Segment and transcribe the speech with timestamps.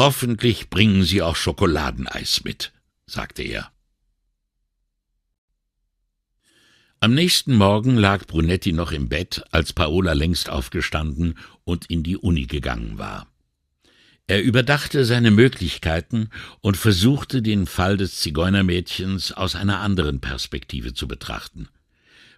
[0.00, 2.72] Hoffentlich bringen Sie auch Schokoladeneis mit,
[3.04, 3.70] sagte er.
[7.00, 12.16] Am nächsten Morgen lag Brunetti noch im Bett, als Paola längst aufgestanden und in die
[12.16, 13.30] Uni gegangen war.
[14.26, 16.30] Er überdachte seine Möglichkeiten
[16.62, 21.68] und versuchte, den Fall des Zigeunermädchens aus einer anderen Perspektive zu betrachten.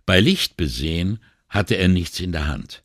[0.04, 2.82] Bei Licht besehen hatte er nichts in der Hand.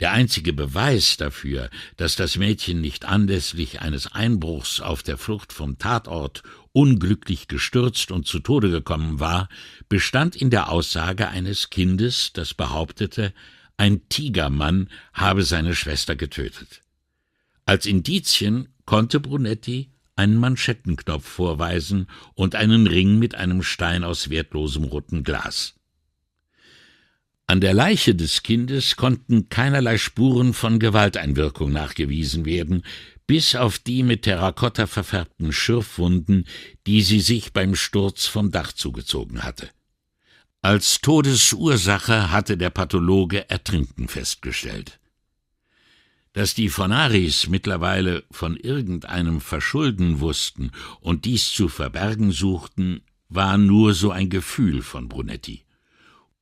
[0.00, 5.76] Der einzige Beweis dafür, dass das Mädchen nicht anlässlich eines Einbruchs auf der Flucht vom
[5.76, 9.50] Tatort unglücklich gestürzt und zu Tode gekommen war,
[9.90, 13.34] bestand in der Aussage eines Kindes, das behauptete,
[13.76, 16.80] ein Tigermann habe seine Schwester getötet.
[17.66, 24.84] Als Indizien konnte Brunetti einen Manschettenknopf vorweisen und einen Ring mit einem Stein aus wertlosem
[24.84, 25.74] rotem Glas.
[27.50, 32.84] An der Leiche des Kindes konnten keinerlei Spuren von Gewalteinwirkung nachgewiesen werden,
[33.26, 36.46] bis auf die mit Terrakotta verfärbten Schürfwunden,
[36.86, 39.68] die sie sich beim Sturz vom Dach zugezogen hatte.
[40.62, 45.00] Als Todesursache hatte der Pathologe Ertrinken festgestellt.
[46.32, 53.92] Dass die Fonaris mittlerweile von irgendeinem Verschulden wussten und dies zu verbergen suchten, war nur
[53.94, 55.64] so ein Gefühl von Brunetti.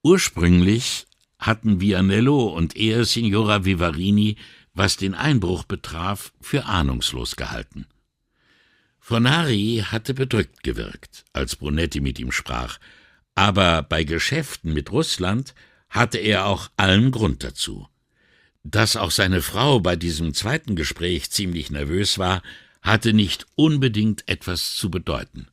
[0.05, 1.08] Ursprünglich
[1.39, 4.37] hatten Vianello und er Signora Vivarini,
[4.75, 7.87] was den Einbruch betraf, für ahnungslos gehalten.
[8.99, 12.79] Fornari hatte bedrückt gewirkt, als Brunetti mit ihm sprach,
[13.35, 15.55] aber bei Geschäften mit Russland
[15.89, 17.89] hatte er auch allen Grund dazu.
[18.65, 22.43] Dass auch seine Frau bei diesem zweiten Gespräch ziemlich nervös war,
[22.83, 25.47] hatte nicht unbedingt etwas zu bedeuten.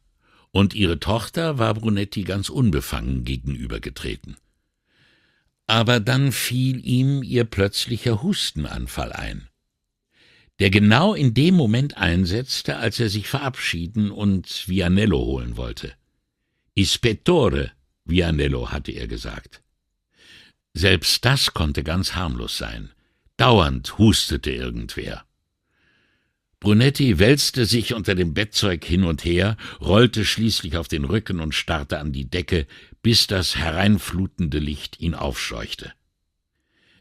[0.52, 4.38] Und ihre Tochter war Brunetti ganz unbefangen gegenübergetreten
[5.68, 9.50] aber dann fiel ihm ihr plötzlicher Hustenanfall ein,
[10.60, 15.94] der genau in dem Moment einsetzte, als er sich verabschieden und Vianello holen wollte.
[16.76, 17.72] Ispettore,
[18.06, 19.62] Vianello, hatte er gesagt.
[20.74, 22.92] Selbst das konnte ganz harmlos sein.
[23.38, 25.25] Dauernd hustete irgendwer.
[26.66, 31.54] Brunetti wälzte sich unter dem Bettzeug hin und her, rollte schließlich auf den Rücken und
[31.54, 32.66] starrte an die Decke,
[33.04, 35.94] bis das hereinflutende Licht ihn aufscheuchte.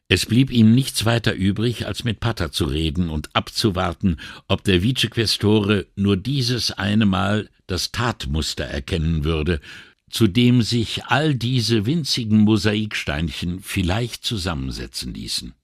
[0.07, 4.83] Es blieb ihm nichts weiter übrig, als mit Pater zu reden und abzuwarten, ob der
[4.83, 9.63] Vicequestore nur dieses eine Mal das Tatmuster erkennen würde,
[10.11, 15.55] zu dem sich all diese winzigen Mosaiksteinchen vielleicht zusammensetzen ließen.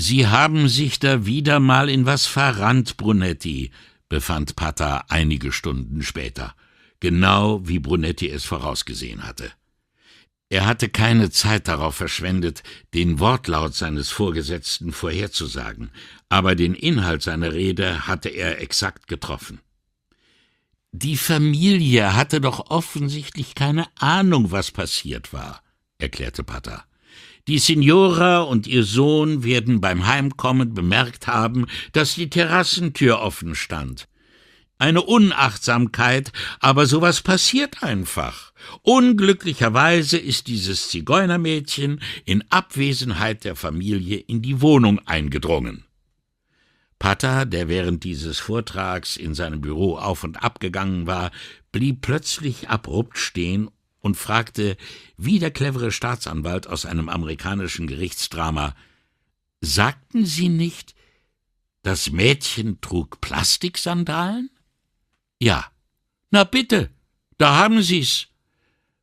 [0.00, 3.72] Sie haben sich da wieder mal in was verrannt, Brunetti,
[4.08, 6.54] befand Pater einige Stunden später,
[7.00, 9.50] genau wie Brunetti es vorausgesehen hatte.
[10.50, 12.62] Er hatte keine Zeit darauf verschwendet,
[12.94, 15.90] den Wortlaut seines Vorgesetzten vorherzusagen,
[16.28, 19.58] aber den Inhalt seiner Rede hatte er exakt getroffen.
[20.92, 25.60] Die Familie hatte doch offensichtlich keine Ahnung, was passiert war,
[25.98, 26.87] erklärte Pater.
[27.48, 34.06] Die Signora und ihr Sohn werden beim Heimkommen bemerkt haben, dass die Terrassentür offen stand.
[34.76, 38.52] Eine Unachtsamkeit, aber sowas passiert einfach.
[38.82, 45.84] Unglücklicherweise ist dieses Zigeunermädchen in Abwesenheit der Familie in die Wohnung eingedrungen.
[46.98, 51.30] Pater, der während dieses Vortrags in seinem Büro auf und ab gegangen war,
[51.72, 53.70] blieb plötzlich abrupt stehen
[54.00, 54.76] und fragte,
[55.16, 58.74] wie der clevere Staatsanwalt aus einem amerikanischen Gerichtsdrama,
[59.60, 60.94] Sagten Sie nicht,
[61.82, 64.50] das Mädchen trug Plastiksandalen?
[65.40, 65.66] Ja.
[66.30, 66.90] Na bitte,
[67.38, 68.28] da haben Sie's.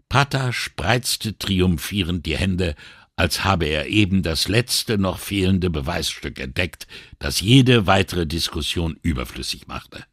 [0.07, 2.75] Pata spreizte triumphierend die Hände,
[3.15, 9.67] als habe er eben das letzte noch fehlende Beweisstück entdeckt, das jede weitere Diskussion überflüssig
[9.67, 10.05] machte.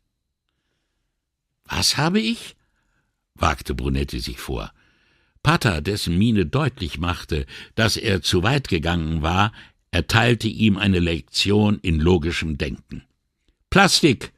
[1.64, 2.56] Was habe ich?
[3.34, 4.72] Wagte Brunetti sich vor.
[5.42, 9.52] Pater, dessen Miene deutlich machte, dass er zu weit gegangen war,
[9.90, 13.04] erteilte ihm eine Lektion in logischem Denken.
[13.70, 14.32] Plastik.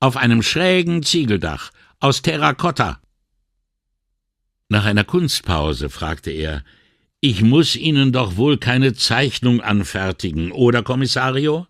[0.00, 1.70] Auf einem schrägen Ziegeldach.
[2.00, 3.00] Aus Terrakotta.
[4.68, 6.64] Nach einer Kunstpause fragte er,
[7.20, 11.68] ich muss Ihnen doch wohl keine Zeichnung anfertigen, oder Kommissario?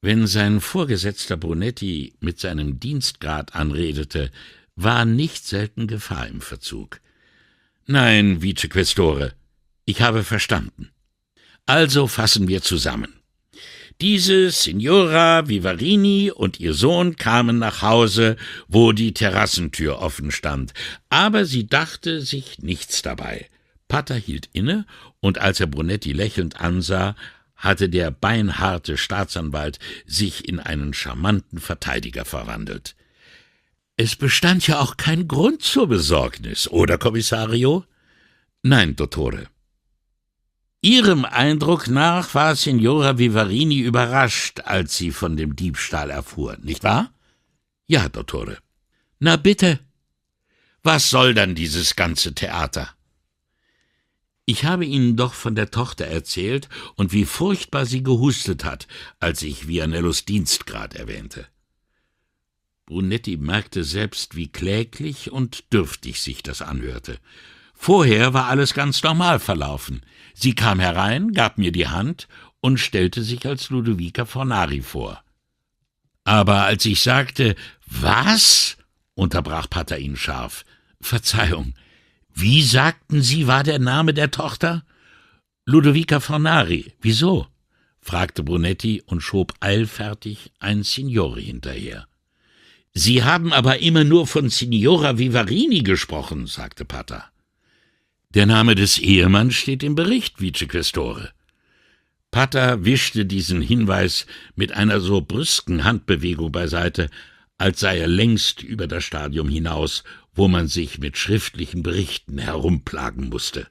[0.00, 4.32] Wenn sein Vorgesetzter Brunetti mit seinem Dienstgrad anredete,
[4.80, 7.00] war nicht selten Gefahr im Verzug.
[7.86, 9.34] Nein, Vicequestore,
[9.84, 10.90] ich habe verstanden.
[11.66, 13.14] Also fassen wir zusammen.
[14.00, 18.36] Diese Signora Vivarini und ihr Sohn kamen nach Hause,
[18.68, 20.72] wo die Terrassentür offen stand,
[21.08, 23.48] aber sie dachte sich nichts dabei.
[23.88, 24.86] Pater hielt inne,
[25.18, 27.16] und als er Brunetti lächelnd ansah,
[27.56, 32.94] hatte der beinharte Staatsanwalt sich in einen charmanten Verteidiger verwandelt.
[34.00, 37.84] Es bestand ja auch kein Grund zur Besorgnis, oder, Kommissario?
[38.62, 39.48] Nein, Dottore.
[40.80, 47.12] Ihrem Eindruck nach war Signora Vivarini überrascht, als sie von dem Diebstahl erfuhr, nicht wahr?
[47.88, 48.58] Ja, Dottore.
[49.18, 49.80] Na bitte.
[50.84, 52.90] Was soll dann dieses ganze Theater?
[54.44, 58.86] Ich habe Ihnen doch von der Tochter erzählt und wie furchtbar sie gehustet hat,
[59.18, 61.48] als ich Vianellos Dienstgrad erwähnte.
[62.88, 67.18] Brunetti merkte selbst, wie kläglich und dürftig sich das anhörte.
[67.74, 70.00] Vorher war alles ganz normal verlaufen.
[70.32, 72.28] Sie kam herein, gab mir die Hand
[72.60, 75.22] und stellte sich als Ludovica Fornari vor.
[76.24, 78.78] Aber als ich sagte, was?
[79.14, 80.64] unterbrach Pater ihn scharf.
[80.98, 81.74] Verzeihung.
[82.34, 84.82] Wie sagten Sie, war der Name der Tochter?
[85.66, 86.94] Ludovica Fornari.
[87.02, 87.46] Wieso?
[88.00, 92.07] fragte Brunetti und schob eilfertig ein Signore hinterher.
[92.94, 97.30] Sie haben aber immer nur von Signora Vivarini gesprochen, sagte Pater.
[98.34, 101.32] Der Name des Ehemanns steht im Bericht, Vicequestore.
[102.30, 107.08] Pater wischte diesen Hinweis mit einer so brüsken Handbewegung beiseite,
[107.56, 110.04] als sei er längst über das Stadium hinaus,
[110.34, 113.66] wo man sich mit schriftlichen Berichten herumplagen musste.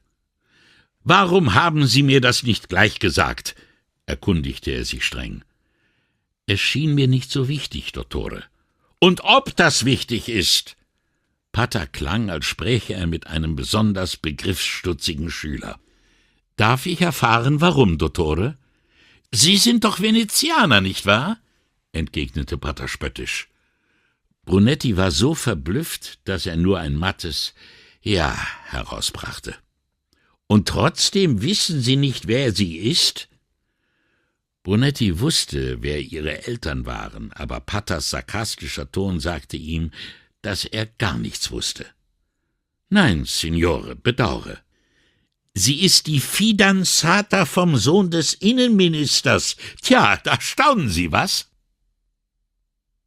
[1.04, 3.56] Warum haben Sie mir das nicht gleich gesagt?
[4.06, 5.44] erkundigte er sich streng.
[6.48, 8.44] Es schien mir nicht so wichtig, Dottore.
[9.00, 10.76] Und ob das wichtig ist?
[11.52, 15.80] Pater klang, als spräche er mit einem besonders begriffsstutzigen Schüler.
[16.56, 18.58] Darf ich erfahren, warum, Dottore?
[19.32, 21.40] Sie sind doch Venezianer, nicht wahr?
[21.92, 23.50] entgegnete Pater spöttisch.
[24.46, 27.54] Brunetti war so verblüfft, dass er nur ein mattes
[28.02, 28.36] Ja
[28.66, 29.56] herausbrachte.
[30.48, 33.28] Und trotzdem wissen Sie nicht, wer sie ist?
[34.68, 39.92] Brunetti wusste, wer ihre Eltern waren, aber Paters sarkastischer Ton sagte ihm,
[40.42, 41.86] dass er gar nichts wusste.
[42.90, 44.60] Nein, Signore, bedaure.
[45.54, 49.56] Sie ist die Fidanzata vom Sohn des Innenministers.
[49.82, 51.50] Tja, da staunen Sie, was?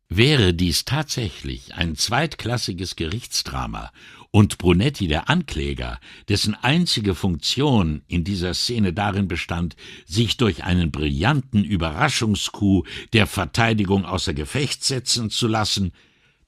[0.09, 3.93] Wäre dies tatsächlich ein zweitklassiges Gerichtsdrama
[4.31, 5.99] und Brunetti der Ankläger,
[6.29, 14.05] dessen einzige Funktion in dieser Szene darin bestand, sich durch einen brillanten Überraschungscoup der Verteidigung
[14.05, 15.93] außer Gefecht setzen zu lassen,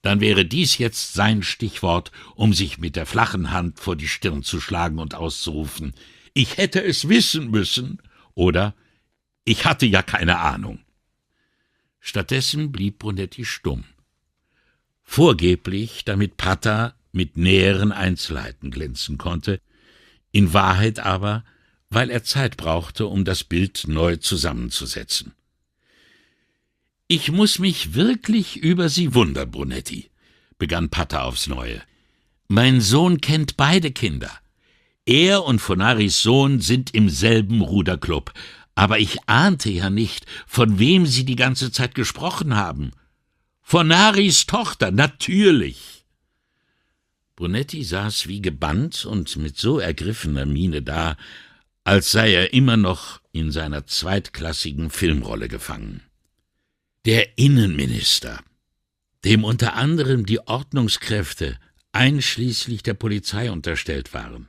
[0.00, 4.42] dann wäre dies jetzt sein Stichwort, um sich mit der flachen Hand vor die Stirn
[4.42, 5.94] zu schlagen und auszurufen
[6.34, 8.00] Ich hätte es wissen müssen
[8.34, 8.74] oder
[9.44, 10.80] Ich hatte ja keine Ahnung.
[12.00, 13.84] Stattdessen blieb Brunetti stumm.
[15.02, 19.60] Vorgeblich, damit Pata mit näheren Einzelheiten glänzen konnte,
[20.32, 21.44] in Wahrheit aber,
[21.90, 25.34] weil er Zeit brauchte, um das Bild neu zusammenzusetzen.
[27.06, 30.10] Ich muss mich wirklich über Sie wundern, Brunetti,
[30.56, 31.82] begann Pata aufs Neue.
[32.48, 34.30] Mein Sohn kennt beide Kinder.
[35.04, 38.32] Er und Fonaris Sohn sind im selben Ruderclub,
[38.74, 42.92] aber ich ahnte ja nicht, von wem Sie die ganze Zeit gesprochen haben.
[43.60, 46.01] Fonaris Tochter, natürlich.
[47.42, 51.16] Brunetti saß wie gebannt und mit so ergriffener Miene da,
[51.82, 56.02] als sei er immer noch in seiner zweitklassigen Filmrolle gefangen.
[57.04, 58.38] Der Innenminister,
[59.24, 61.58] dem unter anderem die Ordnungskräfte
[61.90, 64.46] einschließlich der Polizei unterstellt waren.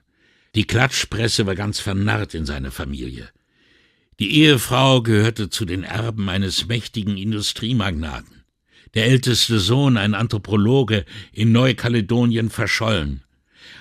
[0.54, 3.28] Die Klatschpresse war ganz vernarrt in seine Familie.
[4.20, 8.43] Die Ehefrau gehörte zu den Erben eines mächtigen Industriemagnaten.
[8.94, 13.24] Der älteste Sohn, ein Anthropologe, in Neukaledonien verschollen.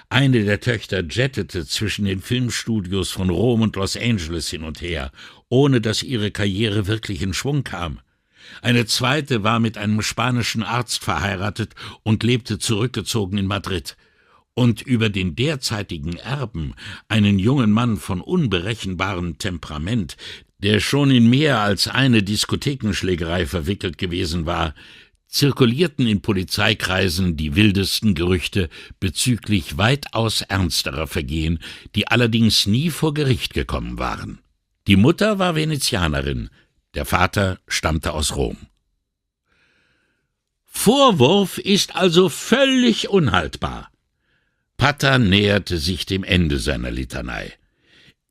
[0.08, 5.12] Eine der Töchter jettete zwischen den Filmstudios von Rom und Los Angeles hin und her,
[5.50, 8.00] ohne dass ihre Karriere wirklich in Schwung kam.
[8.62, 13.96] Eine zweite war mit einem spanischen Arzt verheiratet und lebte zurückgezogen in Madrid.
[14.54, 16.74] Und über den derzeitigen Erben,
[17.08, 20.16] einen jungen Mann von unberechenbarem Temperament,
[20.62, 24.74] der schon in mehr als eine Diskothekenschlägerei verwickelt gewesen war,
[25.32, 28.68] zirkulierten in Polizeikreisen die wildesten Gerüchte
[29.00, 31.58] bezüglich weitaus ernsterer Vergehen,
[31.94, 34.40] die allerdings nie vor Gericht gekommen waren.
[34.86, 36.50] Die Mutter war Venezianerin,
[36.94, 38.58] der Vater stammte aus Rom.
[40.64, 43.90] Vorwurf ist also völlig unhaltbar.
[44.76, 47.52] Pater näherte sich dem Ende seiner Litanei.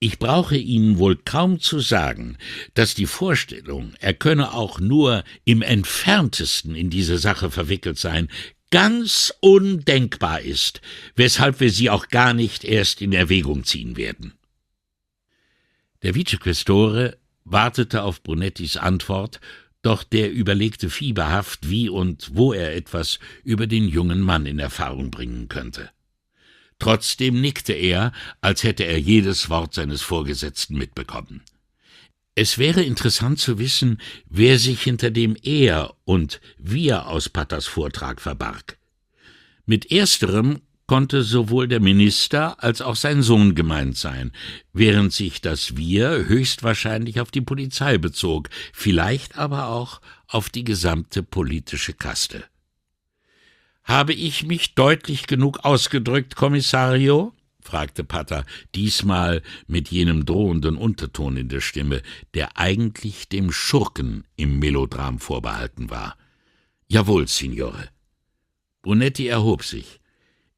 [0.03, 2.35] Ich brauche Ihnen wohl kaum zu sagen,
[2.73, 8.27] dass die Vorstellung, er könne auch nur im entferntesten in diese Sache verwickelt sein,
[8.71, 10.81] ganz undenkbar ist,
[11.15, 14.33] weshalb wir sie auch gar nicht erst in Erwägung ziehen werden.
[16.01, 19.39] Der Vicequestore wartete auf Brunettis Antwort,
[19.83, 25.11] doch der überlegte fieberhaft, wie und wo er etwas über den jungen Mann in Erfahrung
[25.11, 25.91] bringen könnte.
[26.81, 28.11] Trotzdem nickte er,
[28.41, 31.43] als hätte er jedes Wort seines Vorgesetzten mitbekommen.
[32.33, 38.19] Es wäre interessant zu wissen, wer sich hinter dem Er und Wir aus Patters Vortrag
[38.19, 38.79] verbarg.
[39.67, 44.31] Mit ersterem konnte sowohl der Minister als auch sein Sohn gemeint sein,
[44.73, 51.21] während sich das Wir höchstwahrscheinlich auf die Polizei bezog, vielleicht aber auch auf die gesamte
[51.21, 52.43] politische Kaste.
[53.91, 57.33] Habe ich mich deutlich genug ausgedrückt, Kommissario?
[57.59, 62.01] fragte Patter, diesmal mit jenem drohenden Unterton in der Stimme,
[62.33, 66.15] der eigentlich dem Schurken im Melodram vorbehalten war.
[66.87, 67.89] Jawohl, Signore.
[68.81, 69.99] Brunetti erhob sich.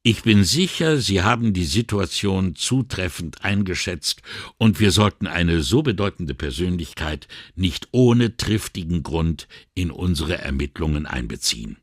[0.03, 4.21] Ich bin sicher, Sie haben die Situation zutreffend eingeschätzt,
[4.59, 11.77] und wir sollten eine so bedeutende Persönlichkeit nicht ohne triftigen Grund in unsere Ermittlungen einbeziehen.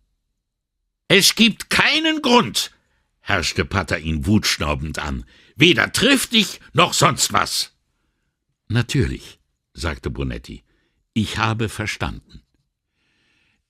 [1.12, 2.70] Es gibt keinen Grund,
[3.18, 5.24] herrschte Pater ihn wutschnaubend an.
[5.56, 7.72] Weder triftig noch sonst was.
[8.68, 9.40] Natürlich,
[9.74, 10.62] sagte Brunetti.
[11.12, 12.42] Ich habe verstanden.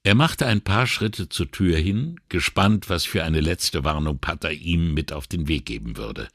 [0.02, 4.52] Er machte ein paar Schritte zur Tür hin, gespannt, was für eine letzte Warnung Pater
[4.52, 6.28] ihm mit auf den Weg geben würde.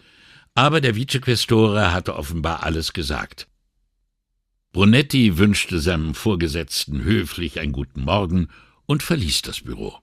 [0.56, 3.48] Aber der Vicequestore hatte offenbar alles gesagt.
[4.72, 8.48] Brunetti wünschte seinem Vorgesetzten höflich einen guten Morgen
[8.88, 10.02] und verließ das Büro.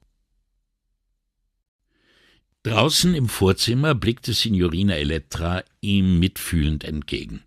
[2.64, 7.42] Draußen im Vorzimmer blickte Signorina Elettra ihm mitfühlend entgegen.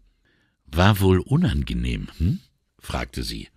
[0.65, 2.39] War wohl unangenehm, hm?
[2.79, 3.47] fragte sie.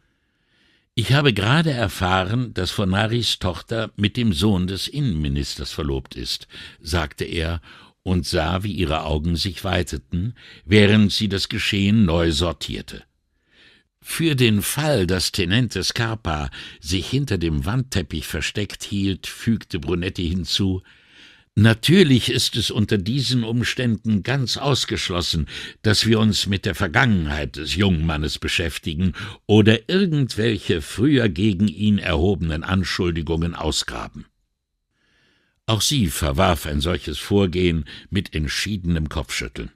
[0.94, 6.46] Ich habe gerade erfahren, dass Fornaris Tochter mit dem Sohn des Innenministers verlobt ist,
[6.80, 7.60] sagte er
[8.04, 10.34] und sah, wie ihre Augen sich weiteten,
[10.64, 13.02] während sie das Geschehen neu sortierte.
[14.00, 16.50] Für den Fall, dass Tenente Scarpa
[16.80, 20.82] sich hinter dem Wandteppich versteckt hielt, fügte Brunetti hinzu,
[21.60, 25.48] Natürlich ist es unter diesen Umständen ganz ausgeschlossen,
[25.82, 29.14] dass wir uns mit der Vergangenheit des jungen Mannes beschäftigen
[29.46, 34.26] oder irgendwelche früher gegen ihn erhobenen Anschuldigungen ausgraben.
[35.66, 39.72] Auch sie verwarf ein solches Vorgehen mit entschiedenem Kopfschütteln.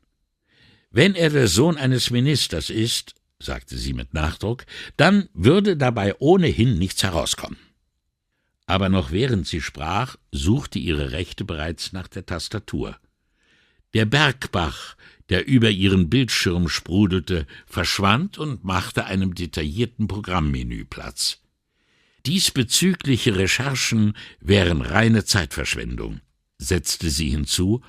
[0.92, 6.78] Wenn er der Sohn eines Ministers ist, sagte sie mit Nachdruck, dann würde dabei ohnehin
[6.78, 7.58] nichts herauskommen
[8.66, 12.96] aber noch während sie sprach, suchte ihre Rechte bereits nach der Tastatur.
[13.94, 14.96] Der Bergbach,
[15.28, 21.40] der über ihren Bildschirm sprudelte, verschwand und machte einem detaillierten Programmmenü Platz.
[22.24, 26.20] Diesbezügliche Recherchen wären reine Zeitverschwendung,
[26.58, 27.82] setzte sie hinzu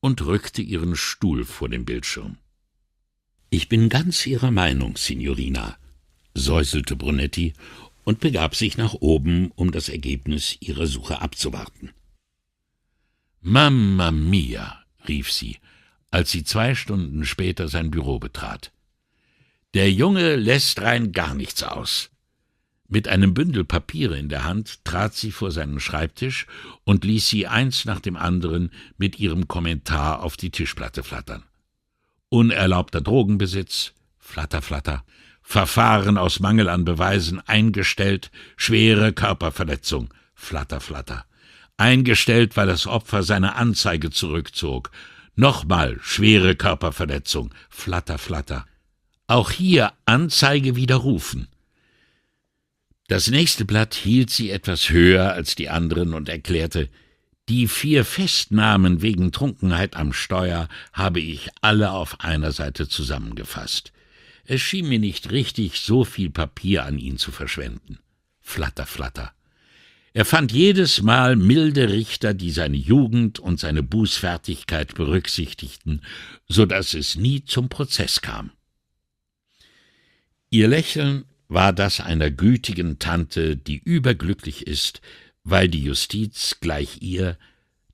[0.00, 2.38] und rückte ihren Stuhl vor den Bildschirm.
[3.50, 5.76] Ich bin ganz Ihrer Meinung, Signorina,
[6.34, 7.52] säuselte Brunetti
[8.04, 11.90] und begab sich nach oben, um das Ergebnis ihrer Suche abzuwarten.
[13.40, 15.58] Mamma mia, rief sie,
[16.10, 18.72] als sie zwei Stunden später sein Büro betrat.
[19.74, 22.10] Der Junge lässt rein gar nichts aus.
[22.88, 26.46] Mit einem Bündel Papiere in der Hand trat sie vor seinen Schreibtisch
[26.82, 31.44] und ließ sie eins nach dem anderen mit ihrem Kommentar auf die Tischplatte flattern.
[32.30, 35.04] Unerlaubter Drogenbesitz, flatter, flatter,
[35.50, 41.24] Verfahren aus Mangel an Beweisen eingestellt, schwere Körperverletzung, flatter, flatter.
[41.76, 44.92] Eingestellt, weil das Opfer seine Anzeige zurückzog.
[45.34, 48.64] Nochmal schwere Körperverletzung, flatter, flatter.
[49.26, 51.48] Auch hier Anzeige widerrufen.
[53.08, 56.88] Das nächste Blatt hielt sie etwas höher als die anderen und erklärte,
[57.48, 63.92] die vier Festnahmen wegen Trunkenheit am Steuer habe ich alle auf einer Seite zusammengefasst.
[64.50, 68.00] Es schien mir nicht richtig, so viel Papier an ihn zu verschwenden.
[68.40, 69.32] Flatter, flatter.
[70.12, 76.02] Er fand jedes Mal milde Richter, die seine Jugend und seine Bußfertigkeit berücksichtigten,
[76.48, 78.50] so dass es nie zum Prozess kam.
[80.48, 85.00] Ihr Lächeln war das einer gütigen Tante, die überglücklich ist,
[85.44, 87.38] weil die Justiz gleich ihr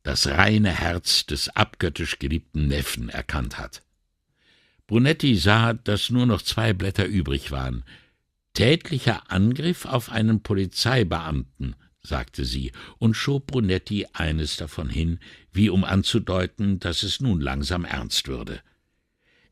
[0.04, 3.82] das reine Herz des abgöttisch geliebten Neffen erkannt hat.
[4.86, 7.82] Brunetti sah, dass nur noch zwei Blätter übrig waren.
[8.54, 15.18] Tätlicher Angriff auf einen Polizeibeamten, sagte sie und schob Brunetti eines davon hin,
[15.52, 18.60] wie um anzudeuten, dass es nun langsam ernst würde.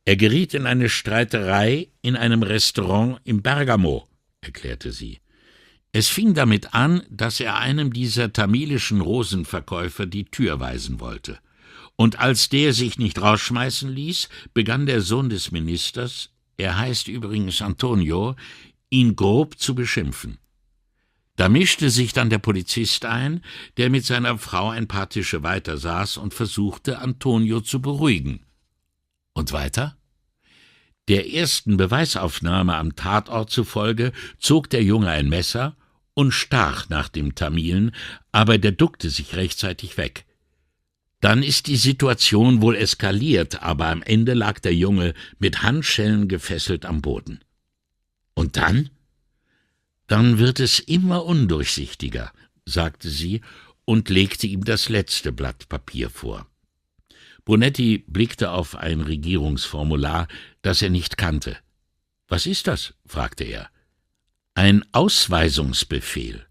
[0.05, 4.07] Er geriet in eine Streiterei in einem Restaurant im Bergamo,
[4.41, 5.21] erklärte sie.
[5.91, 11.41] Es fing damit an, dass er einem dieser tamilischen Rosenverkäufer die Tür weisen wollte
[11.97, 17.63] und als der sich nicht rausschmeißen ließ, begann der Sohn des Ministers, er heißt übrigens
[17.63, 18.37] Antonio,
[18.91, 20.39] ihn grob zu beschimpfen.
[21.37, 23.43] Da mischte sich dann der Polizist ein,
[23.77, 28.47] der mit seiner Frau ein paar Tische weiter saß und versuchte, Antonio zu beruhigen.
[29.33, 29.97] Und weiter?
[31.09, 35.77] Der ersten Beweisaufnahme am Tatort zufolge zog der Junge ein Messer
[36.15, 37.95] und stach nach dem Tamilen,
[38.31, 40.25] aber der duckte sich rechtzeitig weg.
[41.25, 46.85] Dann ist die Situation wohl eskaliert, aber am Ende lag der Junge mit Handschellen gefesselt
[46.85, 47.41] am Boden.
[48.35, 48.91] Und dann?
[50.07, 52.31] Dann wird es immer undurchsichtiger,
[52.67, 53.41] sagte sie
[53.87, 56.47] und legte ihm das letzte Blatt Papier vor.
[57.47, 60.29] Brunetti blickte auf ein Regierungsformular,
[60.61, 61.57] das er nicht kannte.
[62.29, 62.93] Was ist das?
[63.07, 63.71] fragte er.
[64.53, 66.45] Ein Ausweisungsbefehl.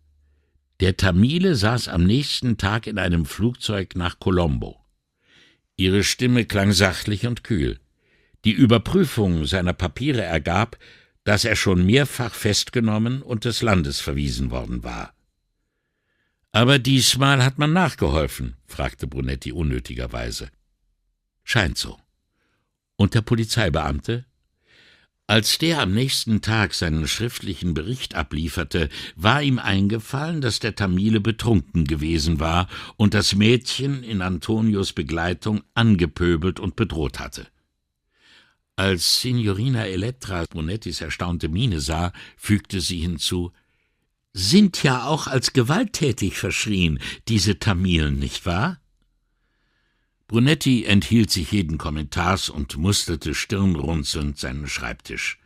[0.79, 4.79] Der Tamile saß am nächsten Tag in einem Flugzeug nach Colombo.
[5.75, 7.79] Ihre Stimme klang sachlich und kühl.
[8.45, 10.77] Die Überprüfung seiner Papiere ergab,
[11.23, 15.13] dass er schon mehrfach festgenommen und des Landes verwiesen worden war.
[16.51, 20.49] Aber diesmal hat man nachgeholfen, fragte Brunetti unnötigerweise.
[21.43, 21.99] Scheint so.
[22.95, 24.25] Und der Polizeibeamte?
[25.33, 31.21] Als der am nächsten Tag seinen schriftlichen Bericht ablieferte, war ihm eingefallen, dass der Tamile
[31.21, 37.47] betrunken gewesen war und das Mädchen in Antonios Begleitung angepöbelt und bedroht hatte.
[38.75, 43.51] Als Signorina Elettra Brunettis erstaunte Miene sah, fügte sie hinzu
[44.33, 48.82] Sind ja auch als gewalttätig verschrien, diese Tamilen, nicht wahr?
[50.27, 55.39] Brunetti enthielt sich jeden Kommentars und musterte stirnrunzelnd seinen Schreibtisch.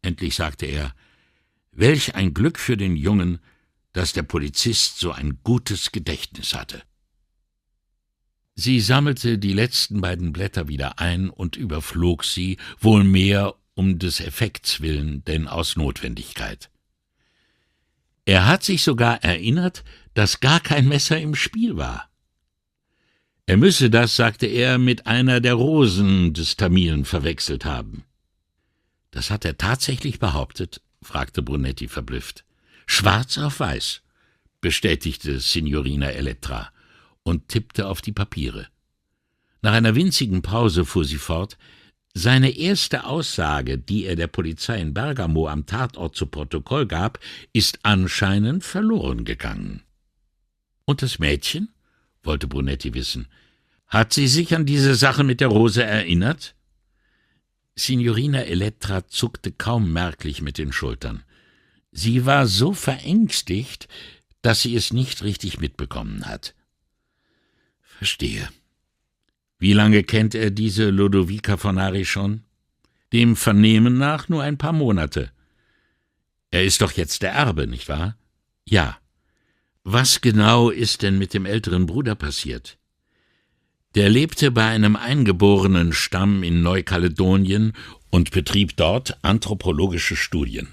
[0.00, 0.94] Endlich sagte er
[1.70, 3.38] Welch ein Glück für den Jungen,
[3.92, 6.82] dass der Polizist so ein gutes Gedächtnis hatte.
[8.54, 14.20] Sie sammelte die letzten beiden Blätter wieder ein und überflog sie, wohl mehr um des
[14.20, 16.70] Effekts willen, denn aus Notwendigkeit.
[18.24, 19.84] Er hat sich sogar erinnert,
[20.14, 22.11] dass gar kein Messer im Spiel war.
[23.46, 28.04] Er müsse das, sagte er, mit einer der Rosen des Tamilen verwechselt haben.
[29.10, 30.80] Das hat er tatsächlich behauptet?
[31.02, 32.44] fragte Brunetti verblüfft.
[32.86, 34.02] Schwarz auf weiß,
[34.60, 36.70] bestätigte Signorina Elettra
[37.24, 38.68] und tippte auf die Papiere.
[39.60, 41.58] Nach einer winzigen Pause fuhr sie fort,
[42.14, 47.18] seine erste Aussage, die er der Polizei in Bergamo am Tatort zu Protokoll gab,
[47.52, 49.82] ist anscheinend verloren gegangen.
[50.84, 51.71] Und das Mädchen?
[52.22, 53.28] Wollte Brunetti wissen.
[53.86, 56.54] Hat sie sich an diese Sache mit der Rose erinnert?
[57.74, 61.24] Signorina Elettra zuckte kaum merklich mit den Schultern.
[61.90, 63.88] Sie war so verängstigt,
[64.40, 66.54] dass sie es nicht richtig mitbekommen hat.
[67.80, 68.48] Verstehe.
[69.58, 72.42] Wie lange kennt er diese Lodovica Fornari schon?
[73.12, 75.30] Dem Vernehmen nach nur ein paar Monate.
[76.50, 78.16] Er ist doch jetzt der Erbe, nicht wahr?
[78.64, 78.98] Ja.
[79.84, 82.78] Was genau ist denn mit dem älteren Bruder passiert?
[83.94, 87.72] Der lebte bei einem eingeborenen Stamm in Neukaledonien
[88.10, 90.68] und betrieb dort anthropologische Studien.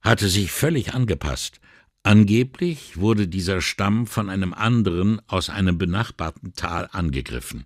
[0.00, 1.60] Hatte sich völlig angepasst,
[2.04, 7.64] Angeblich wurde dieser Stamm von einem anderen aus einem benachbarten Tal angegriffen,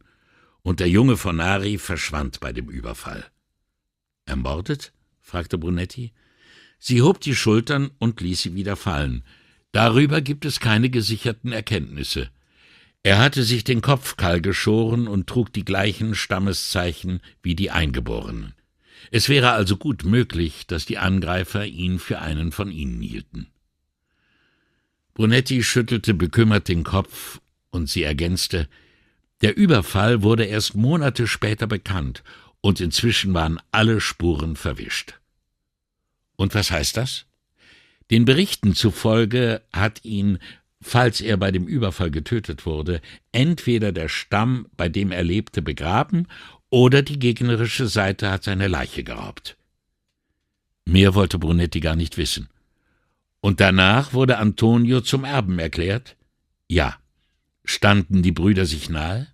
[0.60, 3.24] und der junge Fornari verschwand bei dem Überfall.
[4.26, 4.92] Ermordet?
[5.20, 6.12] fragte Brunetti.
[6.78, 9.24] Sie hob die Schultern und ließ sie wieder fallen.
[9.76, 12.30] Darüber gibt es keine gesicherten Erkenntnisse.
[13.02, 18.54] Er hatte sich den Kopf kahl geschoren und trug die gleichen Stammeszeichen wie die Eingeborenen.
[19.10, 23.48] Es wäre also gut möglich, dass die Angreifer ihn für einen von ihnen hielten.
[25.12, 28.70] Brunetti schüttelte bekümmert den Kopf, und sie ergänzte
[29.42, 32.24] Der Überfall wurde erst Monate später bekannt,
[32.62, 35.20] und inzwischen waren alle Spuren verwischt.
[36.36, 37.26] Und was heißt das?
[38.10, 40.38] Den Berichten zufolge hat ihn,
[40.80, 43.00] falls er bei dem Überfall getötet wurde,
[43.32, 46.28] entweder der Stamm, bei dem er lebte, begraben,
[46.70, 49.56] oder die gegnerische Seite hat seine Leiche geraubt.
[50.84, 52.48] Mehr wollte Brunetti gar nicht wissen.
[53.40, 56.16] Und danach wurde Antonio zum Erben erklärt?
[56.68, 56.96] Ja.
[57.64, 59.26] Standen die Brüder sich nahe?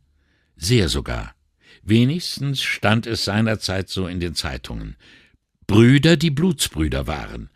[0.57, 1.35] Sehr sogar.
[1.83, 4.97] Wenigstens stand es seinerzeit so in den Zeitungen.
[5.67, 7.51] Brüder, die Blutsbrüder waren.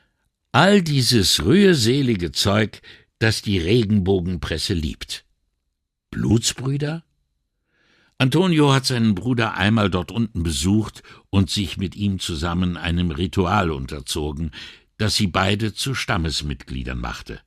[0.59, 2.81] All dieses rührselige Zeug,
[3.19, 5.27] das die Regenbogenpresse liebt.
[6.11, 7.05] Blutsbrüder?
[8.17, 13.71] Antonio hat seinen Bruder einmal dort unten besucht und sich mit ihm zusammen einem Ritual
[13.71, 14.51] unterzogen,
[14.97, 17.39] das sie beide zu Stammesmitgliedern machte.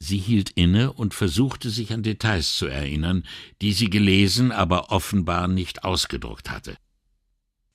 [0.00, 3.22] Sie hielt inne und versuchte sich an Details zu erinnern,
[3.62, 6.78] die sie gelesen, aber offenbar nicht ausgedruckt hatte.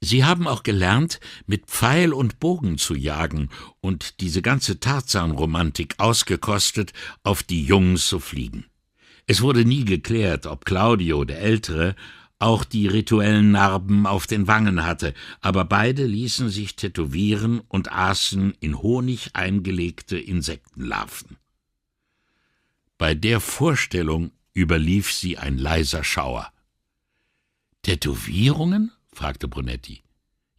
[0.04, 3.50] Sie haben auch gelernt, mit Pfeil und Bogen zu jagen
[3.82, 6.92] und diese ganze Tarzan-Romantik ausgekostet,
[7.24, 8.66] auf die Jungs zu fliegen.
[9.28, 11.96] Es wurde nie geklärt, ob Claudio, der Ältere,
[12.40, 18.56] auch die rituellen Narben auf den Wangen hatte, aber beide ließen sich tätowieren und aßen
[18.60, 21.38] in Honig eingelegte Insektenlarven.
[22.98, 26.52] Bei der Vorstellung überlief sie ein leiser Schauer.
[27.84, 28.92] Tätowierungen?
[29.14, 30.02] Fragte Brunetti.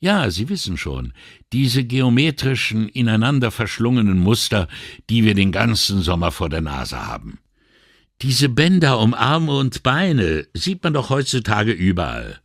[0.00, 1.12] Ja, Sie wissen schon,
[1.52, 4.66] diese geometrischen, ineinander verschlungenen Muster,
[5.08, 7.38] die wir den ganzen Sommer vor der Nase haben.
[8.20, 12.40] Diese Bänder um Arme und Beine sieht man doch heutzutage überall.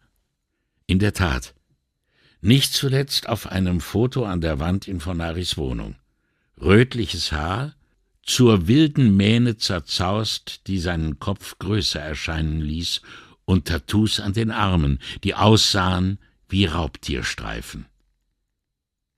[0.86, 1.56] In der Tat.
[2.42, 5.96] Nicht zuletzt auf einem Foto an der Wand in Fonaris Wohnung.
[6.62, 7.74] Rötliches Haar,
[8.24, 13.02] zur wilden Mähne zerzaust, die seinen Kopf größer erscheinen ließ,
[13.48, 17.86] und Tattoos an den Armen, die aussahen wie Raubtierstreifen.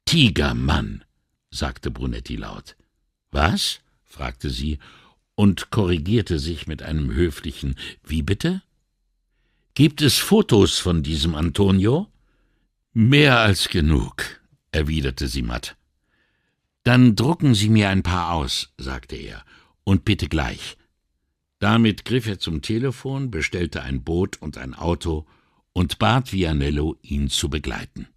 [0.05, 1.03] Tigermann,
[1.49, 2.75] sagte Brunetti laut.
[3.31, 3.81] Was?
[4.03, 4.77] fragte sie
[5.35, 8.61] und korrigierte sich mit einem höflichen Wie bitte?
[9.73, 12.07] Gibt es Fotos von diesem Antonio?
[12.93, 15.75] Mehr als genug, erwiderte sie matt.
[16.83, 19.43] Dann drucken Sie mir ein paar aus, sagte er,
[19.83, 20.77] und bitte gleich.
[21.59, 25.27] Damit griff er zum Telefon, bestellte ein Boot und ein Auto
[25.73, 28.07] und bat Vianello, ihn zu begleiten.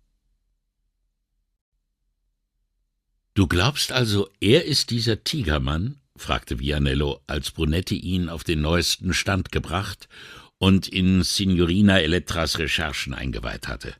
[3.35, 5.99] Du glaubst also, er ist dieser Tigermann?
[6.17, 10.09] fragte Vianello, als Brunetti ihn auf den neuesten Stand gebracht
[10.59, 13.97] und in Signorina Elettras Recherchen eingeweiht hatte.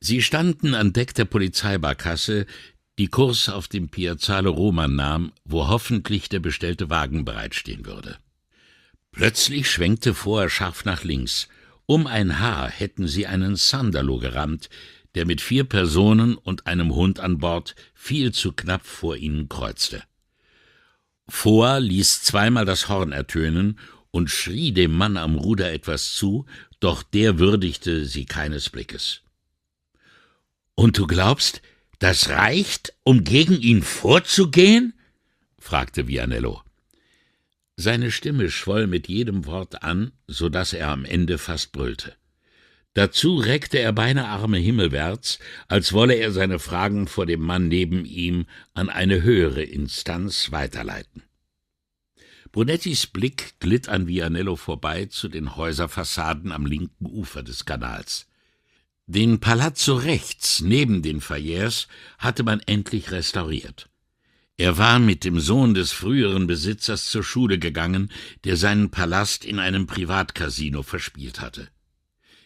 [0.00, 2.46] Sie standen an Deck der Polizeibarkasse,
[2.98, 8.18] die Kurs auf dem Piazzale Roman nahm, wo hoffentlich der bestellte Wagen bereitstehen würde.
[9.20, 11.48] Plötzlich schwenkte vor scharf nach links.
[11.84, 14.70] Um ein Haar hätten sie einen Sandalo gerammt,
[15.14, 20.02] der mit vier Personen und einem Hund an Bord viel zu knapp vor ihnen kreuzte.
[21.28, 23.78] Vor ließ zweimal das Horn ertönen
[24.10, 26.46] und schrie dem Mann am Ruder etwas zu,
[26.80, 29.20] doch der würdigte sie keines Blickes.
[30.74, 31.60] Und du glaubst,
[31.98, 34.94] das reicht, um gegen ihn vorzugehen?
[35.58, 36.62] fragte Vianello.
[37.80, 42.14] Seine Stimme schwoll mit jedem Wort an, so dass er am Ende fast brüllte.
[42.92, 48.04] Dazu reckte er beide Arme himmelwärts, als wolle er seine Fragen vor dem Mann neben
[48.04, 51.22] ihm an eine höhere Instanz weiterleiten.
[52.52, 58.26] Brunettis Blick glitt an Vianello vorbei zu den Häuserfassaden am linken Ufer des Kanals.
[59.06, 61.88] Den Palazzo rechts, neben den Fayers,
[62.18, 63.89] hatte man endlich restauriert.
[64.60, 68.12] Er war mit dem Sohn des früheren Besitzers zur Schule gegangen,
[68.44, 71.70] der seinen Palast in einem Privatcasino verspielt hatte.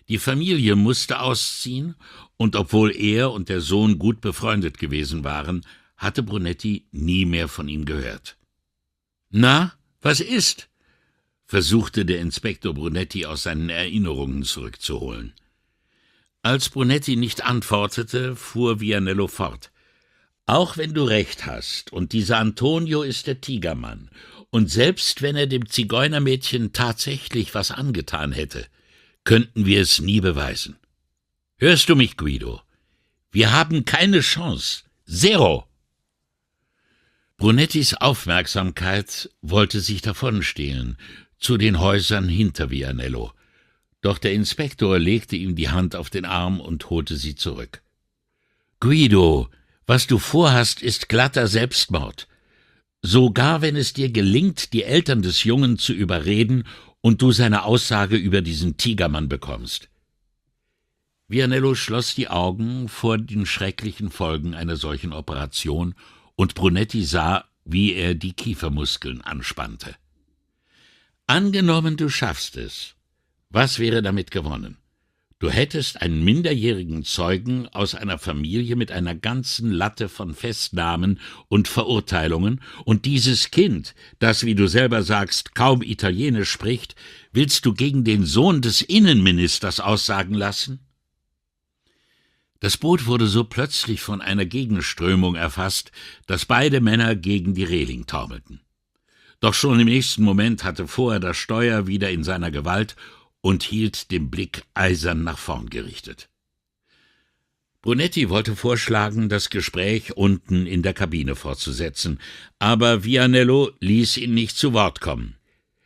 [0.08, 1.96] Die Familie musste ausziehen,
[2.36, 7.66] und obwohl er und der Sohn gut befreundet gewesen waren, hatte Brunetti nie mehr von
[7.66, 8.36] ihm gehört.
[9.30, 10.68] Na, was ist?
[11.46, 15.32] versuchte der Inspektor Brunetti aus seinen Erinnerungen zurückzuholen.
[16.42, 19.72] Als Brunetti nicht antwortete, fuhr Vianello fort.
[20.46, 24.10] Auch wenn du recht hast, und dieser Antonio ist der Tigermann,
[24.50, 28.66] und selbst wenn er dem Zigeunermädchen tatsächlich was angetan hätte,
[29.24, 30.76] könnten wir es nie beweisen.
[31.56, 32.60] Hörst du mich, Guido?
[33.32, 34.84] Wir haben keine Chance.
[35.06, 35.66] Zero.
[37.36, 40.98] Brunettis Aufmerksamkeit wollte sich davonstehlen,
[41.38, 43.32] zu den Häusern hinter Vianello.
[44.02, 47.82] Doch der Inspektor legte ihm die Hand auf den Arm und holte sie zurück.
[48.78, 49.48] Guido,
[49.86, 52.28] was du vorhast, ist glatter Selbstmord.
[53.02, 56.64] Sogar wenn es dir gelingt, die Eltern des Jungen zu überreden
[57.00, 59.90] und du seine Aussage über diesen Tigermann bekommst.
[61.28, 65.94] Vianello schloss die Augen vor den schrecklichen Folgen einer solchen Operation,
[66.36, 69.94] und Brunetti sah, wie er die Kiefermuskeln anspannte.
[71.26, 72.94] Angenommen, du schaffst es.
[73.50, 74.76] Was wäre damit gewonnen?
[75.40, 81.18] Du hättest einen minderjährigen Zeugen aus einer Familie mit einer ganzen Latte von Festnahmen
[81.48, 86.94] und Verurteilungen, und dieses Kind, das, wie du selber sagst, kaum Italienisch spricht,
[87.32, 90.80] willst du gegen den Sohn des Innenministers aussagen lassen?
[92.60, 95.92] Das Boot wurde so plötzlich von einer Gegenströmung erfasst,
[96.26, 98.60] dass beide Männer gegen die Reling taumelten.
[99.40, 102.96] Doch schon im nächsten Moment hatte vorher das Steuer wieder in seiner Gewalt
[103.44, 106.30] und hielt den Blick eisern nach vorn gerichtet.
[107.82, 112.20] Brunetti wollte vorschlagen, das Gespräch unten in der Kabine fortzusetzen,
[112.58, 115.36] aber Vianello ließ ihn nicht zu Wort kommen.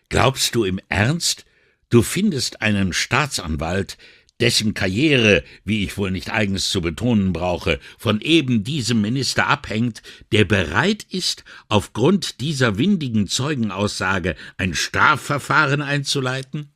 [0.08, 1.46] Glaubst du im Ernst,
[1.90, 3.98] du findest einen Staatsanwalt,
[4.38, 10.02] dessen Karriere, wie ich wohl nicht eigens zu betonen brauche, von eben diesem Minister abhängt,
[10.30, 16.70] der bereit ist, aufgrund dieser windigen Zeugenaussage ein Strafverfahren einzuleiten?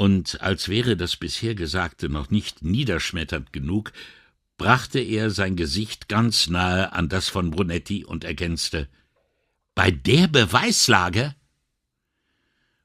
[0.00, 3.92] Und als wäre das bisher Gesagte noch nicht niederschmetternd genug,
[4.56, 8.88] brachte er sein Gesicht ganz nahe an das von Brunetti und ergänzte
[9.74, 11.34] Bei der Beweislage?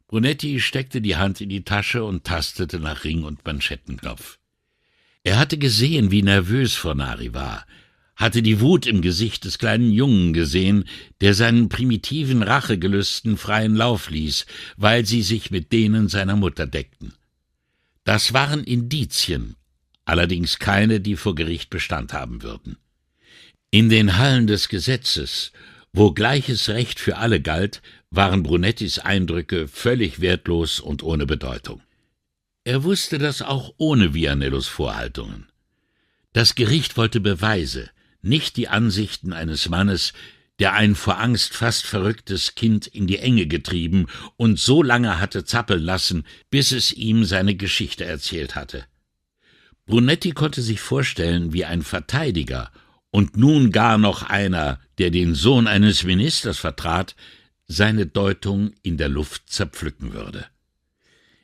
[0.08, 4.38] Brunetti steckte die Hand in die Tasche und tastete nach Ring und Manschettenknopf.
[5.23, 7.65] Er hatte gesehen, wie nervös Fornari war,
[8.15, 10.86] hatte die Wut im Gesicht des kleinen Jungen gesehen,
[11.21, 14.45] der seinen primitiven Rachegelüsten freien Lauf ließ,
[14.78, 17.13] weil sie sich mit denen seiner Mutter deckten.
[18.06, 19.56] Das waren Indizien,
[20.06, 22.78] allerdings keine, die vor Gericht Bestand haben würden.
[23.71, 25.51] In den Hallen des Gesetzes,
[25.91, 31.82] wo gleiches Recht für alle galt, waren Brunettis Eindrücke völlig wertlos und ohne Bedeutung.
[32.63, 35.47] Er wusste das auch ohne Vianellos Vorhaltungen.
[36.34, 37.89] Das Gericht wollte Beweise,
[38.25, 40.13] nicht die Ansichten eines Mannes,
[40.59, 44.07] der ein vor Angst fast verrücktes Kind in die Enge getrieben
[44.38, 48.85] und so lange hatte zappeln lassen, bis es ihm seine Geschichte erzählt hatte.
[49.85, 52.71] Brunetti konnte sich vorstellen, wie ein Verteidiger
[53.11, 57.15] und nun gar noch einer, der den Sohn eines Ministers vertrat,
[57.67, 60.45] seine Deutung in der Luft zerpflücken würde.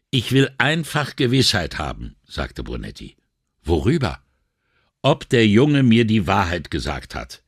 [0.09, 3.15] Ich will einfach Gewissheit haben, sagte Brunetti.
[3.63, 4.21] Worüber?
[5.03, 7.41] Ob der Junge mir die Wahrheit gesagt hat.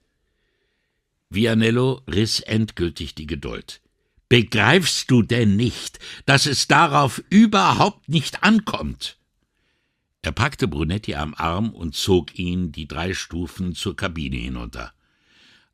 [1.29, 3.81] Vianello riss endgültig die Geduld.
[4.27, 9.17] Begreifst du denn nicht, dass es darauf überhaupt nicht ankommt?
[10.23, 14.91] Er packte Brunetti am Arm und zog ihn die drei Stufen zur Kabine hinunter.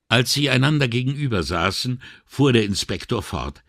[0.10, 3.64] Als sie einander gegenüber saßen, fuhr der Inspektor fort.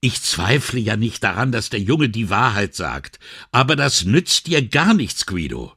[0.00, 3.20] Ich zweifle ja nicht daran, dass der Junge die Wahrheit sagt,
[3.52, 5.74] aber das nützt dir gar nichts, Guido.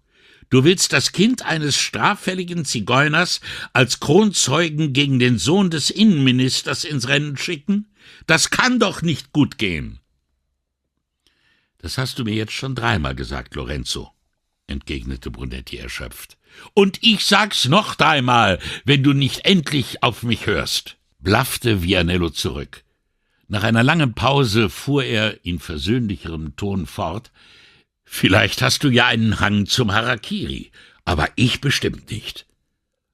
[0.55, 3.41] Du willst das Kind eines straffälligen Zigeuners
[3.73, 7.93] als Kronzeugen gegen den Sohn des Innenministers ins Rennen schicken?
[8.25, 9.99] Das kann doch nicht gut gehen.
[11.79, 14.13] Das hast du mir jetzt schon dreimal gesagt, Lorenzo,
[14.65, 16.37] entgegnete Brunetti erschöpft.
[16.73, 22.85] Und ich sag's noch dreimal, wenn du nicht endlich auf mich hörst, blaffte Vianello zurück.
[23.49, 27.33] Nach einer langen Pause fuhr er in versöhnlicherem Ton fort
[28.05, 30.71] Vielleicht hast du ja einen Hang zum Harakiri,
[31.03, 32.45] aber ich bestimmt nicht.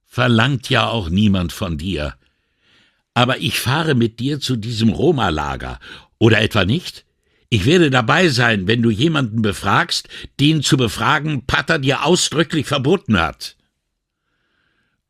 [0.06, 2.14] Verlangt ja auch niemand von dir.
[3.14, 5.80] Aber ich fahre mit dir zu diesem Roma-Lager,
[6.18, 7.04] oder etwa nicht?
[7.48, 10.08] Ich werde dabei sein, wenn du jemanden befragst,
[10.40, 13.56] den zu befragen Pater dir ausdrücklich verboten hat.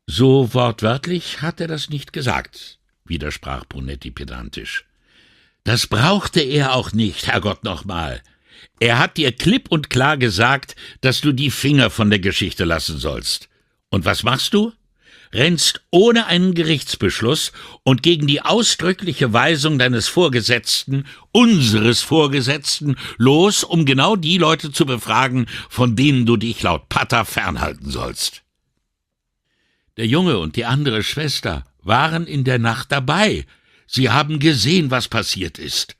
[0.07, 4.85] So wortwörtlich hat er das nicht gesagt, widersprach Brunetti pedantisch.
[5.63, 8.21] Das brauchte er auch nicht, Herrgott nochmal.
[8.79, 12.97] Er hat dir klipp und klar gesagt, dass du die Finger von der Geschichte lassen
[12.97, 13.49] sollst.
[13.89, 14.73] Und was machst du?
[15.33, 17.51] rennst ohne einen Gerichtsbeschluss
[17.83, 24.85] und gegen die ausdrückliche Weisung deines Vorgesetzten, unseres Vorgesetzten, los, um genau die Leute zu
[24.85, 28.43] befragen, von denen du dich laut Pater fernhalten sollst.
[29.97, 33.45] Der Junge und die andere Schwester waren in der Nacht dabei.
[33.85, 35.95] Sie haben gesehen, was passiert ist.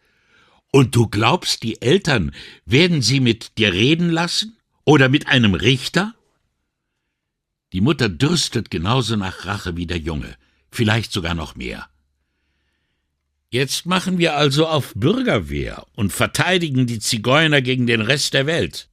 [0.76, 2.32] Und du glaubst, die Eltern
[2.66, 4.58] werden sie mit dir reden lassen?
[4.86, 6.16] Oder mit einem Richter?
[7.74, 10.36] Die Mutter dürstet genauso nach Rache wie der Junge,
[10.72, 11.88] vielleicht sogar noch mehr.
[13.52, 18.90] Jetzt machen wir also auf Bürgerwehr und verteidigen die Zigeuner gegen den Rest der Welt.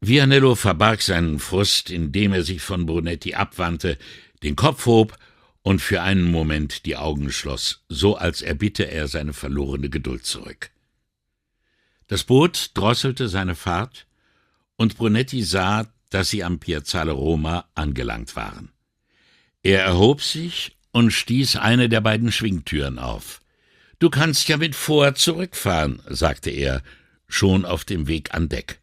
[0.00, 3.98] Vianello verbarg seinen Frust, indem er sich von Brunetti abwandte,
[4.42, 5.16] den Kopf hob
[5.62, 10.70] und für einen Moment die Augen schloss, so als erbitte er seine verlorene Geduld zurück.
[12.08, 14.06] Das Boot drosselte seine Fahrt,
[14.76, 18.70] und Brunetti sah, dass sie am Piazzale Roma angelangt waren.
[19.62, 23.40] Er erhob sich und stieß eine der beiden Schwingtüren auf.
[23.98, 26.82] Du kannst ja mit vor zurückfahren, sagte er,
[27.28, 28.80] schon auf dem Weg an Deck.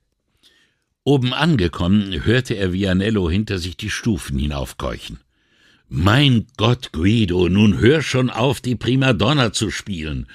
[1.03, 5.19] Oben angekommen, hörte er Vianello hinter sich die Stufen hinaufkeuchen.
[5.91, 10.27] Mein Gott, Guido, nun hör schon auf, die Primadonna zu spielen,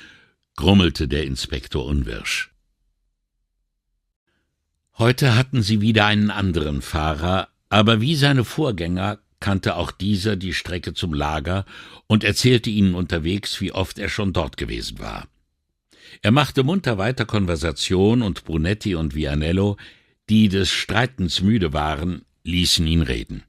[0.56, 2.50] grummelte der Inspektor unwirsch.
[4.98, 10.54] Heute hatten sie wieder einen anderen Fahrer, aber wie seine Vorgänger kannte auch dieser die
[10.54, 11.66] Strecke zum Lager
[12.08, 15.28] und erzählte ihnen unterwegs, wie oft er schon dort gewesen war.
[16.20, 19.76] Er machte munter weiter Konversation und Brunetti und Vianello,
[20.28, 23.44] die des Streitens müde waren, ließen ihn reden.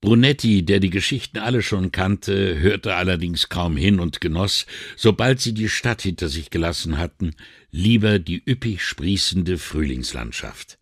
[0.00, 4.64] Brunetti, der die Geschichten alle schon kannte, hörte allerdings kaum hin und genoss,
[4.96, 7.34] sobald sie die Stadt hinter sich gelassen hatten,
[7.70, 10.78] lieber die üppig sprießende Frühlingslandschaft.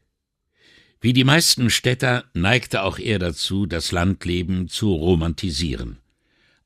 [1.01, 5.99] Wie die meisten Städter neigte auch er dazu, das Landleben zu romantisieren.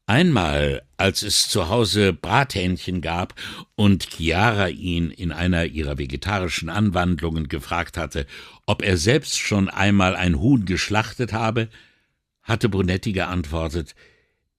[0.06, 3.34] Einmal, als es zu Hause Brathähnchen gab
[3.76, 8.26] und Chiara ihn in einer ihrer vegetarischen Anwandlungen gefragt hatte,
[8.66, 11.68] ob er selbst schon einmal ein Huhn geschlachtet habe,
[12.42, 13.94] hatte Brunetti geantwortet,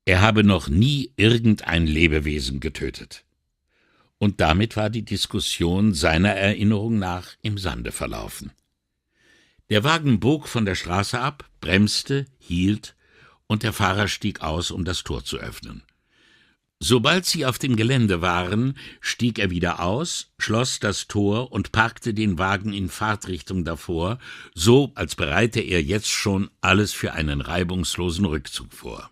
[0.06, 3.24] er habe noch nie irgendein Lebewesen getötet.
[4.18, 8.52] Und damit war die Diskussion seiner Erinnerung nach im Sande verlaufen.
[9.70, 12.96] Der Wagen bog von der Straße ab, bremste, hielt,
[13.48, 15.84] und der Fahrer stieg aus, um das Tor zu öffnen.
[16.86, 22.14] Sobald sie auf dem Gelände waren, stieg er wieder aus, schloss das Tor und parkte
[22.14, 24.20] den Wagen in Fahrtrichtung davor,
[24.54, 29.10] so als bereite er jetzt schon alles für einen reibungslosen Rückzug vor.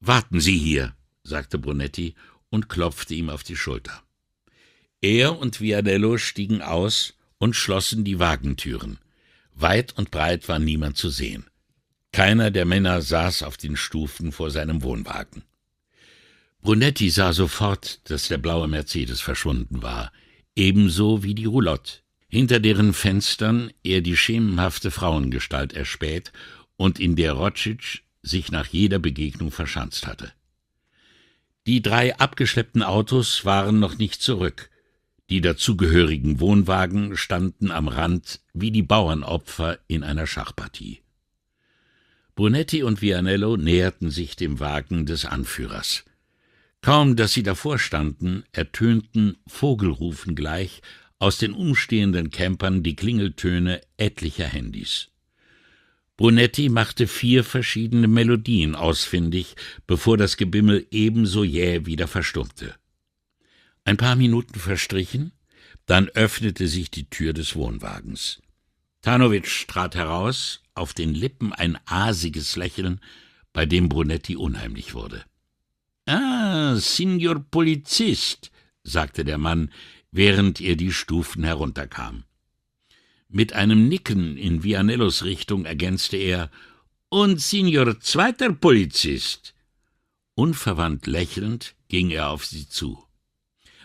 [0.00, 2.16] Warten Sie hier, sagte Brunetti
[2.50, 4.02] und klopfte ihm auf die Schulter.
[5.00, 8.98] Er und Vianello stiegen aus und schlossen die Wagentüren.
[9.54, 11.46] Weit und breit war niemand zu sehen.
[12.10, 15.44] Keiner der Männer saß auf den Stufen vor seinem Wohnwagen.
[16.66, 20.10] Brunetti sah sofort, dass der blaue Mercedes verschwunden war,
[20.56, 26.32] ebenso wie die Roulotte, hinter deren Fenstern er die schemenhafte Frauengestalt erspäht
[26.76, 30.32] und in der Rotschitsch sich nach jeder Begegnung verschanzt hatte.
[31.68, 34.68] Die drei abgeschleppten Autos waren noch nicht zurück,
[35.30, 40.98] die dazugehörigen Wohnwagen standen am Rand wie die Bauernopfer in einer Schachpartie.
[42.34, 46.02] Brunetti und Vianello näherten sich dem Wagen des Anführers.
[46.82, 50.82] Kaum, dass sie davor standen, ertönten Vogelrufen gleich
[51.18, 55.08] aus den umstehenden Campern die Klingeltöne etlicher Handys.
[56.16, 59.54] Brunetti machte vier verschiedene Melodien ausfindig,
[59.86, 62.74] bevor das Gebimmel ebenso jäh wieder verstummte.
[63.84, 65.32] Ein paar Minuten verstrichen,
[65.84, 68.40] dann öffnete sich die Tür des Wohnwagens.
[69.02, 73.00] Tanowitsch trat heraus, auf den Lippen ein asiges Lächeln,
[73.52, 75.24] bei dem Brunetti unheimlich wurde.
[76.06, 78.52] Ah, Signor Polizist,
[78.84, 79.72] sagte der Mann,
[80.12, 82.22] während er die Stufen herunterkam.
[83.28, 86.50] Mit einem Nicken in Vianellos Richtung ergänzte er
[87.08, 89.54] Und Signor zweiter Polizist.
[90.36, 93.02] Unverwandt lächelnd ging er auf sie zu.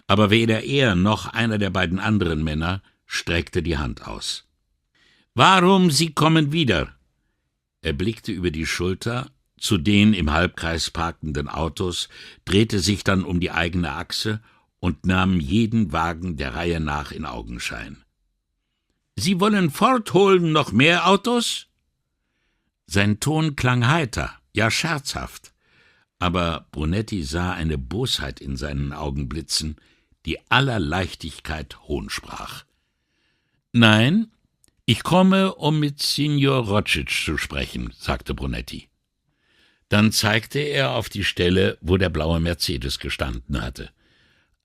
[0.05, 4.45] Aber weder er noch einer der beiden anderen Männer streckte die Hand aus.
[5.33, 6.93] Warum Sie kommen wieder?
[7.81, 12.09] Er blickte über die Schulter zu den im Halbkreis parkenden Autos,
[12.45, 14.41] drehte sich dann um die eigene Achse
[14.79, 18.03] und nahm jeden Wagen der Reihe nach in Augenschein.
[19.15, 21.67] Sie wollen fortholen noch mehr Autos?
[22.87, 25.53] Sein Ton klang heiter, ja scherzhaft,
[26.17, 29.77] aber Brunetti sah eine Bosheit in seinen Augen blitzen,
[30.25, 32.63] die aller Leichtigkeit Hohn sprach.
[33.73, 34.31] Nein,
[34.85, 38.90] ich komme, um mit Signor Rocic zu sprechen, sagte Brunetti.
[39.91, 43.89] Dann zeigte er auf die Stelle, wo der blaue Mercedes gestanden hatte.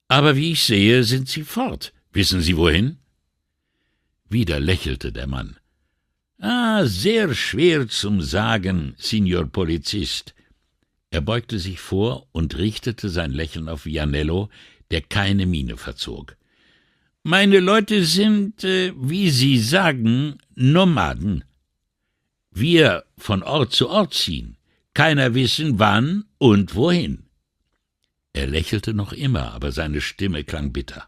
[0.07, 1.93] Aber wie ich sehe, sind Sie fort.
[2.13, 2.99] Wissen Sie wohin?
[4.29, 5.57] Wieder lächelte der Mann.
[6.39, 10.33] Ah, sehr schwer zum Sagen, Signor Polizist.
[11.11, 14.49] Er beugte sich vor und richtete sein Lächeln auf Vianello,
[14.93, 16.37] der keine Miene verzog.
[17.25, 21.43] Meine Leute sind, äh, wie Sie sagen, Nomaden.
[22.53, 24.56] Wir von Ort zu Ort ziehen
[24.97, 27.27] keiner wissen, wann und wohin.
[28.33, 31.07] Er lächelte noch immer, aber seine Stimme klang bitter.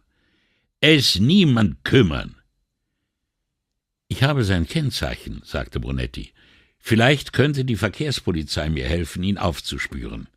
[0.81, 2.37] Es niemand kümmern.
[4.07, 6.35] Ich habe sein Kennzeichen, sagte Brunetti.
[6.79, 10.29] Vielleicht könnte die Verkehrspolizei mir helfen, ihn aufzuspüren.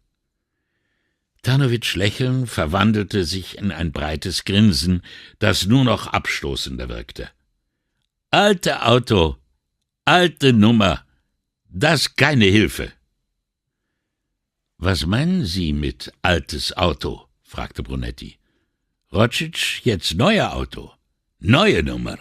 [1.41, 5.01] Tanowitsch Lächeln verwandelte sich in ein breites Grinsen,
[5.39, 7.29] das nur noch abstoßender wirkte.
[8.29, 9.35] Alte Auto,
[10.05, 11.05] alte Nummer,
[11.67, 12.93] das keine Hilfe.
[14.83, 17.27] Was meinen Sie mit altes Auto?
[17.43, 18.39] fragte Brunetti.
[19.13, 20.91] Rocic, jetzt neuer Auto.
[21.37, 22.17] Neue Nummer.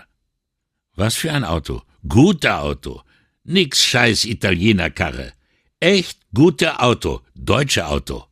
[0.94, 1.82] Was für ein Auto?
[2.06, 3.02] Guter Auto.
[3.44, 5.32] Nix scheiß Italienerkarre.
[5.78, 7.22] Echt gute Auto.
[7.34, 8.26] Deutsche Auto.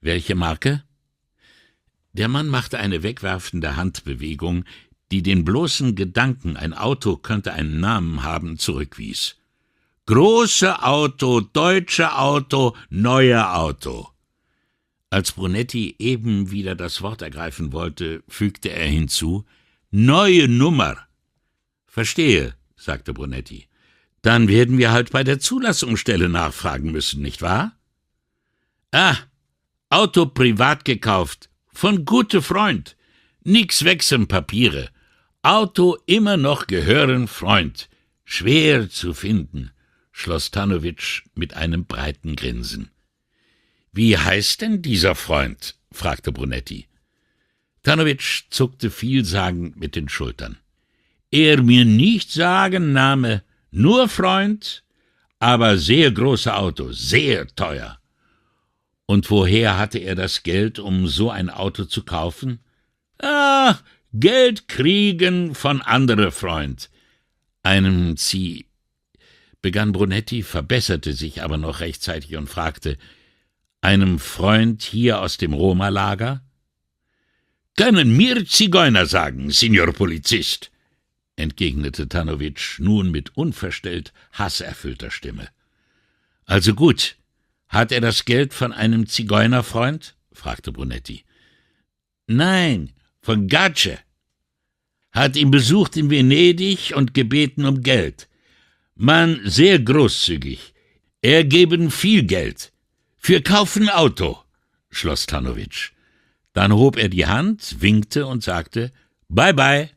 [0.00, 0.82] Welche Marke?
[2.14, 4.64] Der Mann machte eine wegwerfende Handbewegung,
[5.12, 9.36] die den bloßen Gedanken, ein Auto könnte einen Namen haben, zurückwies.
[10.10, 14.08] Große Auto, deutsche Auto, neue Auto.
[15.08, 19.44] Als Brunetti eben wieder das Wort ergreifen wollte, fügte er hinzu
[19.92, 20.96] Neue Nummer.
[21.86, 23.68] Verstehe, sagte Brunetti.
[24.20, 27.78] Dann werden wir halt bei der Zulassungsstelle nachfragen müssen, nicht wahr?
[28.90, 29.14] Ah,
[29.90, 32.96] Auto privat gekauft, von gute Freund.
[33.44, 34.90] Nix wechseln Papiere.
[35.42, 37.88] Auto immer noch gehören Freund.
[38.24, 39.70] Schwer zu finden,
[40.20, 42.90] schloss Tanowitsch mit einem breiten Grinsen.
[43.92, 45.76] Wie heißt denn dieser Freund?
[45.90, 46.86] fragte Brunetti.
[47.82, 50.58] Tanowitsch zuckte vielsagend mit den Schultern.
[51.30, 54.84] Er mir nicht sagen Name, nur Freund,
[55.38, 57.98] aber sehr große Auto, sehr teuer.
[59.06, 62.60] Und woher hatte er das Geld, um so ein Auto zu kaufen?
[63.20, 63.78] Ah,
[64.12, 66.90] Geld kriegen von andere Freund.
[67.62, 68.69] Einem Sie.
[69.62, 72.96] Begann Brunetti, verbesserte sich aber noch rechtzeitig und fragte,
[73.80, 76.42] einem Freund hier aus dem Roma-Lager?
[77.76, 80.70] Können mir Zigeuner sagen, Signor Polizist,
[81.36, 85.48] entgegnete Tanowitsch nun mit unverstellt hasserfüllter Stimme.
[86.44, 87.16] Also gut,
[87.68, 90.16] hat er das Geld von einem Zigeunerfreund?
[90.32, 91.24] fragte Brunetti.
[92.26, 93.98] Nein, von Gace.
[95.12, 98.28] Hat ihn besucht in Venedig und gebeten um Geld.
[99.02, 100.74] Mann sehr großzügig.
[101.22, 102.70] Er geben viel Geld.
[103.16, 104.38] Für kaufen Auto,
[104.90, 105.92] schloss Tanowitsch.
[106.52, 108.92] Dann hob er die Hand, winkte und sagte
[109.30, 109.90] Bye bye.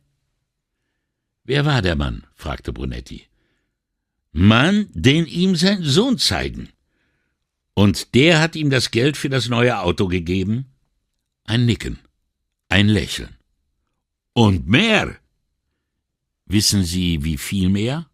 [1.43, 2.25] Wer war der Mann?
[2.33, 3.27] fragte Brunetti.
[4.31, 6.69] Mann, den ihm sein Sohn zeigen.
[7.73, 10.67] Und der hat ihm das Geld für das neue Auto gegeben?
[11.43, 11.99] Ein Nicken,
[12.69, 13.35] ein Lächeln.
[14.31, 15.17] Und mehr?
[16.45, 18.07] Wissen Sie, wie viel mehr?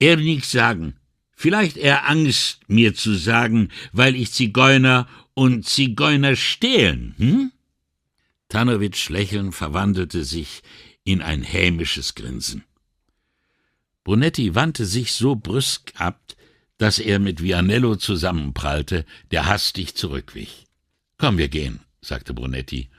[0.00, 0.96] Er nix sagen.
[1.36, 7.52] Vielleicht er Angst, mir zu sagen, weil ich Zigeuner und Zigeuner stehlen, hm?
[8.48, 10.62] Tanowitsch Lächeln verwandelte sich
[11.04, 12.64] in ein hämisches Grinsen.
[14.04, 16.20] Brunetti wandte sich so brüsk ab,
[16.78, 20.66] dass er mit Vianello zusammenprallte, der hastig zurückwich.
[21.16, 22.90] Komm, wir gehen, sagte Brunetti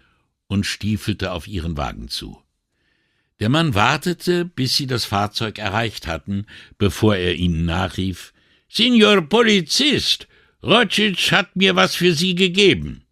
[0.47, 2.40] und stiefelte auf ihren Wagen zu.
[3.41, 6.45] Der Mann wartete, bis sie das Fahrzeug erreicht hatten,
[6.77, 8.33] bevor er ihnen nachrief
[8.69, 10.27] Signor Polizist,
[10.61, 13.03] Rocic hat mir was für Sie gegeben.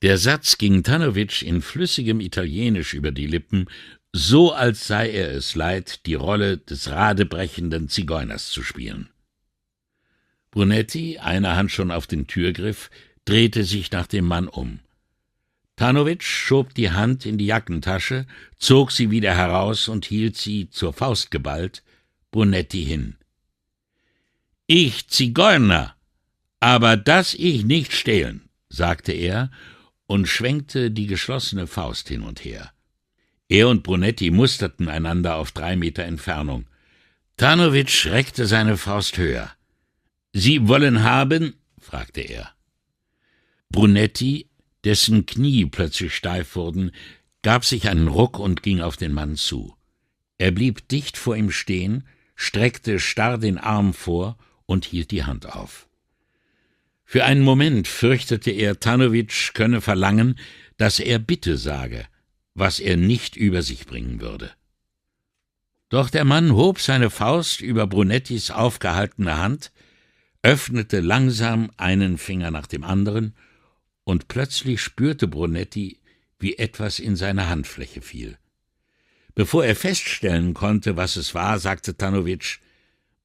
[0.00, 3.66] Der Satz ging Tanowitsch in flüssigem Italienisch über die Lippen,
[4.12, 9.10] so als sei er es leid, die Rolle des radebrechenden Zigeuners zu spielen.
[10.50, 12.90] Brunetti, eine Hand schon auf den Türgriff,
[13.26, 14.80] drehte sich nach dem Mann um.
[15.76, 18.26] Tanowitsch schob die Hand in die Jackentasche,
[18.58, 21.82] zog sie wieder heraus und hielt sie, zur Faust geballt,
[22.30, 23.16] Brunetti hin.
[24.66, 25.94] Ich Zigeuner,
[26.60, 29.50] aber das ich nicht stehlen, sagte er
[30.06, 32.72] und schwenkte die geschlossene Faust hin und her.
[33.48, 36.66] Er und Brunetti musterten einander auf drei Meter Entfernung.
[37.36, 39.50] Tanowitsch reckte seine Faust höher.
[40.32, 41.54] Sie wollen haben?
[41.78, 42.52] fragte er.
[43.68, 44.48] Brunetti,
[44.84, 46.92] dessen Knie plötzlich steif wurden,
[47.42, 49.76] gab sich einen Ruck und ging auf den Mann zu.
[50.38, 52.04] Er blieb dicht vor ihm stehen,
[52.34, 55.88] streckte starr den Arm vor und hielt die Hand auf.
[57.04, 60.38] Für einen Moment fürchtete er, Tanowitsch könne verlangen,
[60.78, 62.06] dass er Bitte sage,
[62.54, 64.50] was er nicht über sich bringen würde.
[65.90, 69.72] Doch der Mann hob seine Faust über Brunettis aufgehaltene Hand,
[70.42, 73.34] öffnete langsam einen Finger nach dem anderen,
[74.04, 75.98] und plötzlich spürte Brunetti,
[76.38, 78.36] wie etwas in seine Handfläche fiel.
[79.34, 82.58] Bevor er feststellen konnte, was es war, sagte Tanowitsch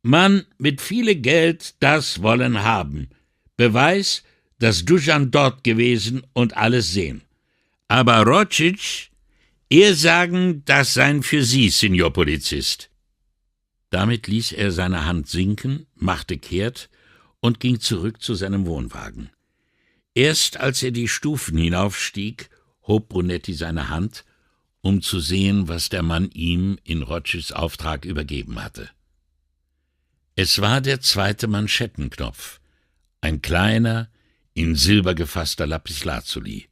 [0.03, 3.09] Mann mit viele Geld das wollen haben,
[3.57, 4.23] Beweis,
[4.59, 7.23] dass Dusan dort gewesen und alles sehen.
[7.87, 9.09] Aber Rocic,
[9.69, 12.89] er sagen, das sein für Sie, Signor Polizist.
[13.89, 16.89] Damit ließ er seine Hand sinken, machte kehrt
[17.39, 19.29] und ging zurück zu seinem Wohnwagen.
[20.17, 22.49] Erst als er die Stufen hinaufstieg,
[22.87, 24.25] hob Brunetti seine Hand,
[24.81, 28.89] um zu sehen, was der Mann ihm in Rotschids Auftrag übergeben hatte.
[30.33, 32.59] Es war der zweite Manschettenknopf,
[33.21, 34.09] ein kleiner,
[34.55, 36.67] in Silber gefasster Lapislazuli.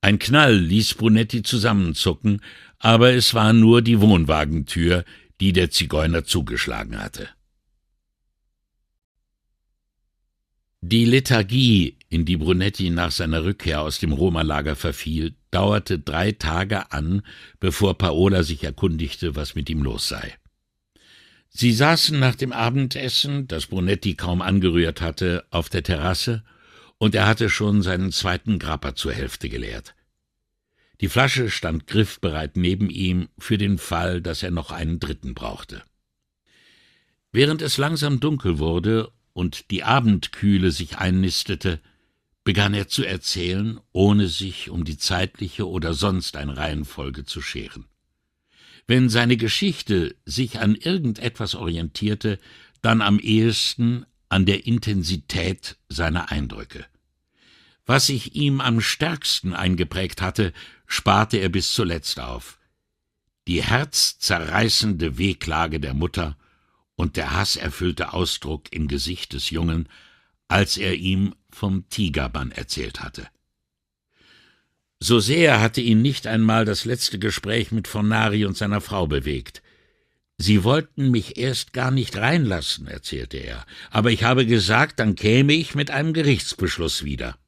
[0.00, 2.40] Ein Knall ließ Brunetti zusammenzucken,
[2.78, 5.04] aber es war nur die Wohnwagentür,
[5.42, 7.28] die der Zigeuner zugeschlagen hatte.
[10.86, 16.92] Die Lethargie, in die Brunetti nach seiner Rückkehr aus dem Roma-Lager verfiel, dauerte drei Tage
[16.92, 17.22] an,
[17.58, 20.36] bevor Paola sich erkundigte, was mit ihm los sei.
[21.48, 26.44] Sie saßen nach dem Abendessen, das Brunetti kaum angerührt hatte, auf der Terrasse,
[26.98, 29.96] und er hatte schon seinen zweiten Grappa zur Hälfte geleert.
[31.00, 35.82] Die Flasche stand griffbereit neben ihm für den Fall, dass er noch einen dritten brauchte.
[37.32, 41.80] Während es langsam dunkel wurde und die Abendkühle sich einnistete,
[42.44, 47.86] begann er zu erzählen, ohne sich um die zeitliche oder sonst eine Reihenfolge zu scheren.
[48.86, 52.38] Wenn seine Geschichte sich an irgendetwas orientierte,
[52.82, 56.84] dann am ehesten an der Intensität seiner Eindrücke.
[57.86, 60.52] Was sich ihm am stärksten eingeprägt hatte,
[60.86, 62.58] sparte er bis zuletzt auf.
[63.46, 66.36] Die herzzerreißende Wehklage der Mutter
[66.94, 69.88] und der hasserfüllte Ausdruck im Gesicht des Jungen,
[70.48, 73.28] als er ihm vom Tigerbann erzählt hatte.
[75.00, 79.62] So sehr hatte ihn nicht einmal das letzte Gespräch mit Fornari und seiner Frau bewegt.
[80.38, 85.52] Sie wollten mich erst gar nicht reinlassen, erzählte er, aber ich habe gesagt, dann käme
[85.52, 87.38] ich mit einem Gerichtsbeschluss wieder.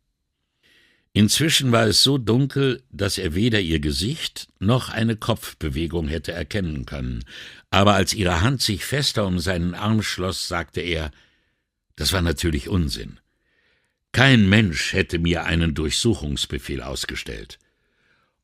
[1.13, 6.85] Inzwischen war es so dunkel, dass er weder ihr Gesicht noch eine Kopfbewegung hätte erkennen
[6.85, 7.25] können,
[7.71, 11.11] aber als ihre Hand sich fester um seinen Arm schloss, sagte er
[11.97, 13.19] Das war natürlich Unsinn.
[14.17, 17.59] Kein Mensch hätte mir einen Durchsuchungsbefehl ausgestellt.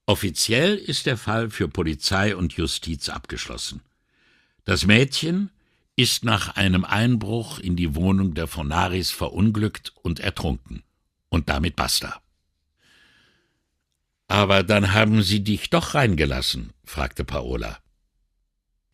[0.04, 3.80] Offiziell ist der Fall für Polizei und Justiz abgeschlossen.
[4.66, 5.48] Das Mädchen
[5.96, 10.82] ist nach einem Einbruch in die Wohnung der Fonaris verunglückt und ertrunken.
[11.30, 12.20] Und damit basta.
[14.28, 17.78] Aber dann haben sie dich doch reingelassen, fragte Paola.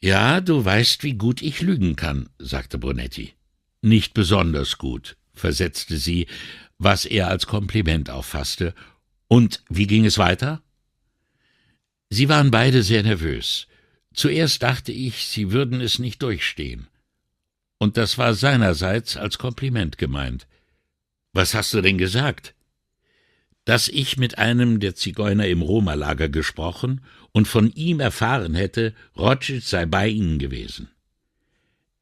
[0.01, 3.35] Ja, du weißt, wie gut ich lügen kann, sagte Brunetti.
[3.83, 6.27] Nicht besonders gut, versetzte sie,
[6.79, 8.75] was er als Kompliment auffasste.
[9.27, 10.63] Und wie ging es weiter?
[12.11, 13.67] Sie waren beide sehr nervös.
[14.15, 16.89] Zuerst dachte ich, sie würden es nicht durchstehen.
[17.79, 20.47] Und das war seinerseits als Kompliment gemeint.
[21.33, 22.55] Was hast du denn gesagt?
[23.65, 29.63] Dass ich mit einem der Zigeuner im Roma-Lager gesprochen und von ihm erfahren hätte, Rocic
[29.63, 30.89] sei bei ihnen gewesen.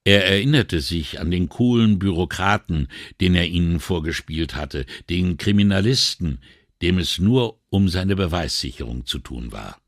[0.06, 2.86] Er erinnerte sich an den coolen Bürokraten,
[3.20, 6.38] den er ihnen vorgespielt hatte, den Kriminalisten,
[6.80, 9.80] dem es nur um seine Beweissicherung zu tun war.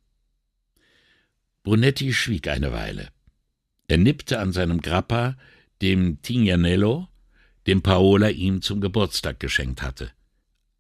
[1.63, 3.11] Brunetti schwieg eine Weile.
[3.87, 5.37] Er nippte an seinem Grappa,
[5.83, 7.07] dem Tignanello,
[7.69, 10.11] den Paola ihm zum Geburtstag geschenkt hatte.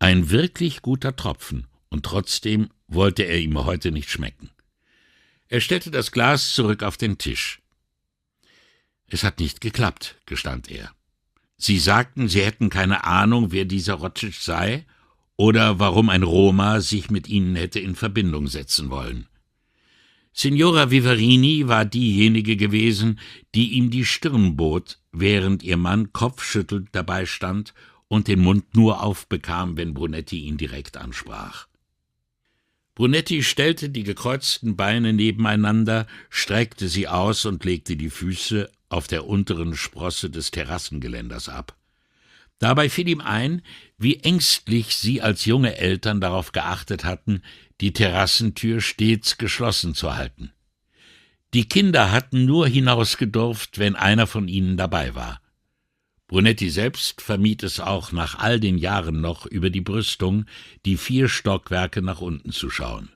[0.01, 4.51] Ein wirklich guter Tropfen, und trotzdem wollte er ihm heute nicht schmecken.
[5.47, 7.63] Er stellte das Glas zurück auf den Tisch.
[9.09, 10.93] Es hat nicht geklappt, gestand er.
[11.57, 14.87] Sie sagten, Sie hätten keine Ahnung, wer dieser Rocic sei
[15.37, 19.27] oder warum ein Roma sich mit Ihnen hätte in Verbindung setzen wollen.
[20.33, 23.19] Signora Vivarini war diejenige gewesen,
[23.57, 27.75] die ihm die Stirn bot, während ihr Mann kopfschüttelnd dabei stand
[28.07, 31.67] und den Mund nur aufbekam, wenn Brunetti ihn direkt ansprach.
[32.95, 39.27] Brunetti stellte die gekreuzten Beine nebeneinander, streckte sie aus und legte die Füße auf der
[39.27, 41.77] unteren Sprosse des Terrassengeländers ab.
[42.59, 43.63] Dabei fiel ihm ein,
[43.99, 47.43] wie ängstlich sie als junge Eltern darauf geachtet hatten,
[47.81, 50.53] die Terrassentür stets geschlossen zu halten.
[51.55, 55.41] Die Kinder hatten nur hinausgedurft, wenn einer von ihnen dabei war.
[56.27, 60.45] Brunetti selbst vermied es auch nach all den Jahren noch über die Brüstung,
[60.85, 63.09] die vier Stockwerke nach unten zu schauen.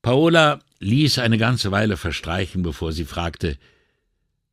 [0.00, 3.58] Paola ließ eine ganze Weile verstreichen, bevor sie fragte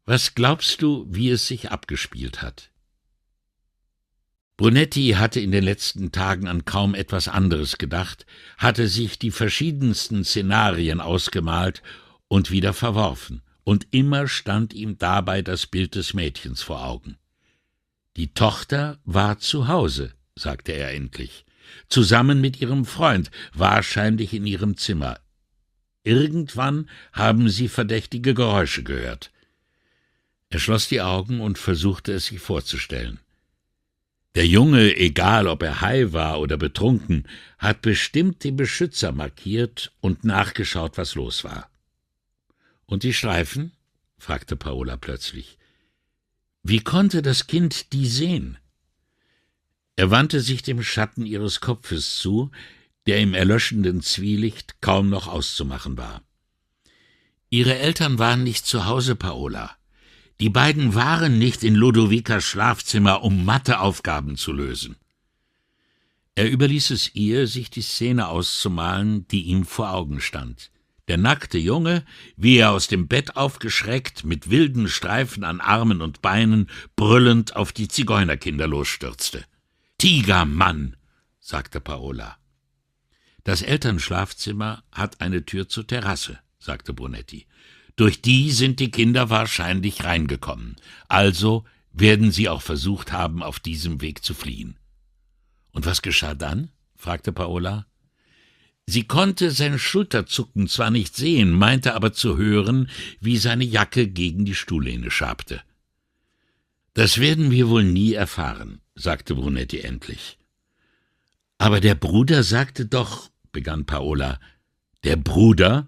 [0.10, 2.72] Was glaubst du, wie es sich abgespielt hat?
[4.56, 8.26] Brunetti hatte in den letzten Tagen an kaum etwas anderes gedacht,
[8.58, 11.84] hatte sich die verschiedensten Szenarien ausgemalt
[12.30, 17.18] und wieder verworfen, und immer stand ihm dabei das Bild des Mädchens vor Augen.
[18.16, 21.46] Die Tochter war zu Hause, sagte er endlich,
[21.90, 25.20] zusammen mit ihrem Freund, wahrscheinlich in ihrem Zimmer.
[26.06, 29.32] Irgendwann haben sie verdächtige Geräusche gehört.
[30.50, 33.20] Er schloss die Augen und versuchte es sich vorzustellen.
[34.36, 37.28] Der Junge, egal ob er high war oder betrunken,
[37.58, 41.70] hat bestimmt die Beschützer markiert und nachgeschaut, was los war.
[42.86, 43.72] Und die Streifen?
[44.18, 45.58] fragte Paola plötzlich.
[46.64, 48.58] Wie konnte das Kind die sehen?
[49.96, 52.52] Er wandte sich dem Schatten ihres Kopfes zu,
[53.08, 56.22] der im erlöschenden Zwielicht kaum noch auszumachen war.
[57.50, 59.76] Ihre Eltern waren nicht zu Hause, Paola.
[60.40, 64.96] Die beiden waren nicht in Ludovikas Schlafzimmer, um Matheaufgaben zu lösen.
[66.36, 70.70] Er überließ es ihr, sich die Szene auszumalen, die ihm vor Augen stand.
[71.08, 76.22] Der nackte Junge, wie er aus dem Bett aufgeschreckt, mit wilden Streifen an Armen und
[76.22, 79.46] Beinen, brüllend auf die Zigeunerkinder losstürzte.
[79.98, 80.98] Tigermann,
[81.40, 82.38] sagte Paola.
[83.44, 87.48] Das Elternschlafzimmer hat eine Tür zur Terrasse, sagte Brunetti.
[87.98, 90.78] Durch die sind die Kinder wahrscheinlich reingekommen.
[91.10, 94.78] Also werden sie auch versucht haben, auf diesem Weg zu fliehen.
[95.72, 96.70] Und was geschah dann?
[96.96, 97.88] fragte Paola.
[98.86, 102.90] Sie konnte sein Schulterzucken zwar nicht sehen, meinte aber zu hören,
[103.20, 105.62] wie seine Jacke gegen die Stuhllehne schabte.
[106.94, 110.38] Das werden wir wohl nie erfahren, sagte Brunetti endlich.
[111.58, 114.40] Aber der Bruder sagte doch, begann Paola.
[115.04, 115.88] Der Bruder,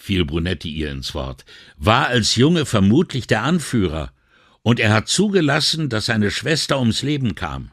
[0.00, 1.44] fiel Brunetti ihr ins Wort,
[1.76, 4.12] war als Junge vermutlich der Anführer,
[4.62, 7.70] und er hat zugelassen, dass seine Schwester ums Leben kam.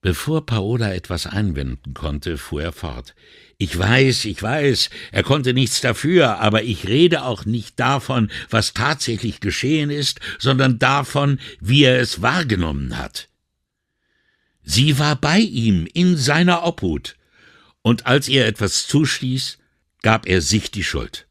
[0.00, 3.14] Bevor Paola etwas einwenden konnte, fuhr er fort.
[3.56, 8.74] Ich weiß, ich weiß, er konnte nichts dafür, aber ich rede auch nicht davon, was
[8.74, 13.28] tatsächlich geschehen ist, sondern davon, wie er es wahrgenommen hat.
[14.62, 17.16] Sie war bei ihm in seiner Obhut,
[17.80, 19.58] und als ihr etwas zustieß,
[20.04, 21.26] gab er sich die Schuld.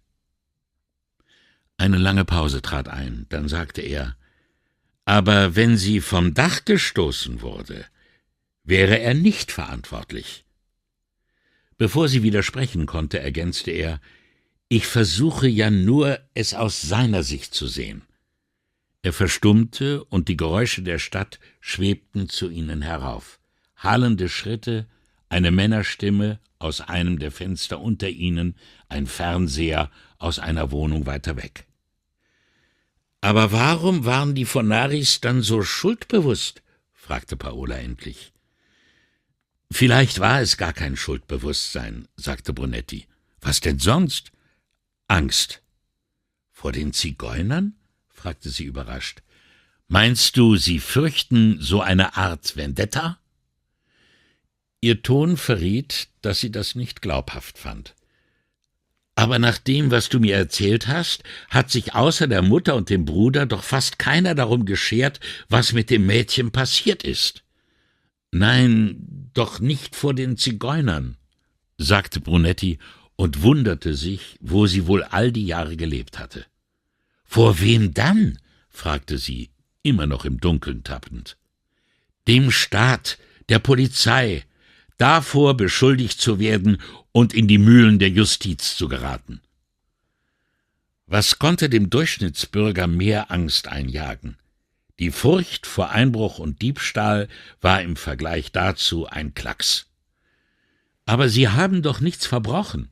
[1.77, 4.17] Eine lange Pause trat ein, dann sagte er
[5.05, 7.85] Aber wenn sie vom Dach gestoßen wurde,
[8.63, 10.43] wäre er nicht verantwortlich.
[11.77, 14.01] Bevor sie widersprechen konnte, ergänzte er
[14.69, 18.01] Ich versuche ja nur, es aus seiner Sicht zu sehen.
[19.03, 23.39] Er verstummte, und die Geräusche der Stadt schwebten zu ihnen herauf.
[23.75, 24.87] Hallende Schritte,
[25.33, 28.55] eine Männerstimme aus einem der Fenster unter ihnen,
[28.87, 31.65] ein Fernseher aus einer Wohnung weiter weg.
[33.19, 36.61] Aber warum waren die Fonaris dann so schuldbewusst?
[36.93, 38.31] fragte Paola endlich.
[39.71, 43.07] Vielleicht war es gar kein Schuldbewusstsein, sagte Brunetti.
[43.41, 44.31] Was denn sonst?
[45.07, 45.63] Angst.
[46.51, 47.75] Vor den Zigeunern?
[48.09, 49.23] fragte sie überrascht.
[49.87, 53.19] Meinst du, sie fürchten so eine Art Vendetta?
[54.83, 57.95] Ihr Ton verriet, dass sie das nicht glaubhaft fand.
[59.15, 63.05] Aber nach dem, was du mir erzählt hast, hat sich außer der Mutter und dem
[63.05, 67.45] Bruder doch fast keiner darum geschert, was mit dem Mädchen passiert ist.
[68.31, 71.15] Nein, doch nicht vor den Zigeunern,
[71.77, 72.77] sagte Brunetti
[73.15, 76.45] und wunderte sich, wo sie wohl all die Jahre gelebt hatte.
[77.23, 78.37] Vor wem dann?
[78.67, 79.49] fragte sie,
[79.81, 81.37] immer noch im Dunkeln tappend.
[82.27, 83.17] Dem Staat,
[83.47, 84.43] der Polizei,
[85.03, 86.77] davor beschuldigt zu werden
[87.11, 89.41] und in die Mühlen der Justiz zu geraten.
[91.07, 94.37] Was konnte dem Durchschnittsbürger mehr Angst einjagen?
[94.99, 97.27] Die Furcht vor Einbruch und Diebstahl
[97.59, 99.87] war im Vergleich dazu ein Klacks.
[101.05, 102.89] Aber Sie haben doch nichts verbrochen.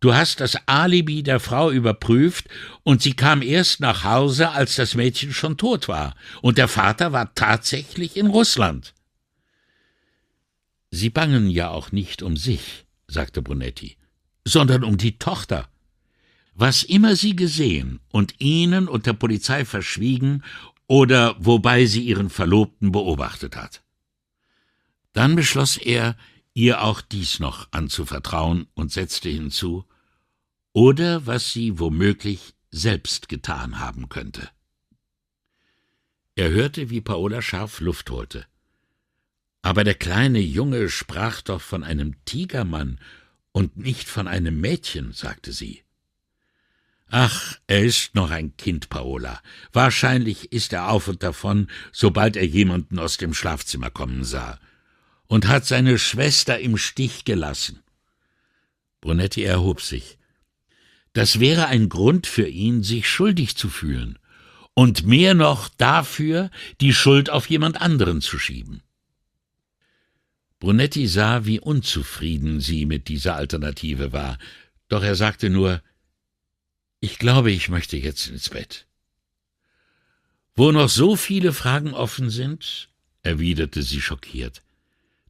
[0.00, 2.48] Du hast das Alibi der Frau überprüft,
[2.82, 7.12] und sie kam erst nach Hause, als das Mädchen schon tot war, und der Vater
[7.12, 8.94] war tatsächlich in Russland.
[10.94, 13.96] Sie bangen ja auch nicht um sich, sagte Brunetti,
[14.44, 15.66] sondern um die Tochter.
[16.54, 20.44] Was immer sie gesehen und ihnen und der Polizei verschwiegen
[20.86, 23.82] oder wobei sie ihren Verlobten beobachtet hat.
[25.14, 26.14] Dann beschloss er,
[26.52, 29.86] ihr auch dies noch anzuvertrauen und setzte hinzu,
[30.74, 34.50] oder was sie womöglich selbst getan haben könnte.
[36.34, 38.46] Er hörte, wie Paola scharf Luft holte.
[39.62, 42.98] Aber der kleine Junge sprach doch von einem Tigermann
[43.52, 45.82] und nicht von einem Mädchen, sagte sie.
[47.08, 49.40] Ach, er ist noch ein Kind, Paola.
[49.72, 54.58] Wahrscheinlich ist er auf und davon, sobald er jemanden aus dem Schlafzimmer kommen sah.
[55.26, 57.82] Und hat seine Schwester im Stich gelassen.
[59.00, 60.18] Brunetti erhob sich.
[61.12, 64.18] Das wäre ein Grund für ihn, sich schuldig zu fühlen.
[64.74, 66.50] Und mehr noch dafür,
[66.80, 68.82] die Schuld auf jemand anderen zu schieben.
[70.62, 74.38] Brunetti sah, wie unzufrieden sie mit dieser Alternative war,
[74.86, 75.82] doch er sagte nur
[77.00, 78.86] ich glaube, ich möchte jetzt ins Bett.
[80.54, 82.90] Wo noch so viele Fragen offen sind,
[83.24, 84.62] erwiderte sie schockiert.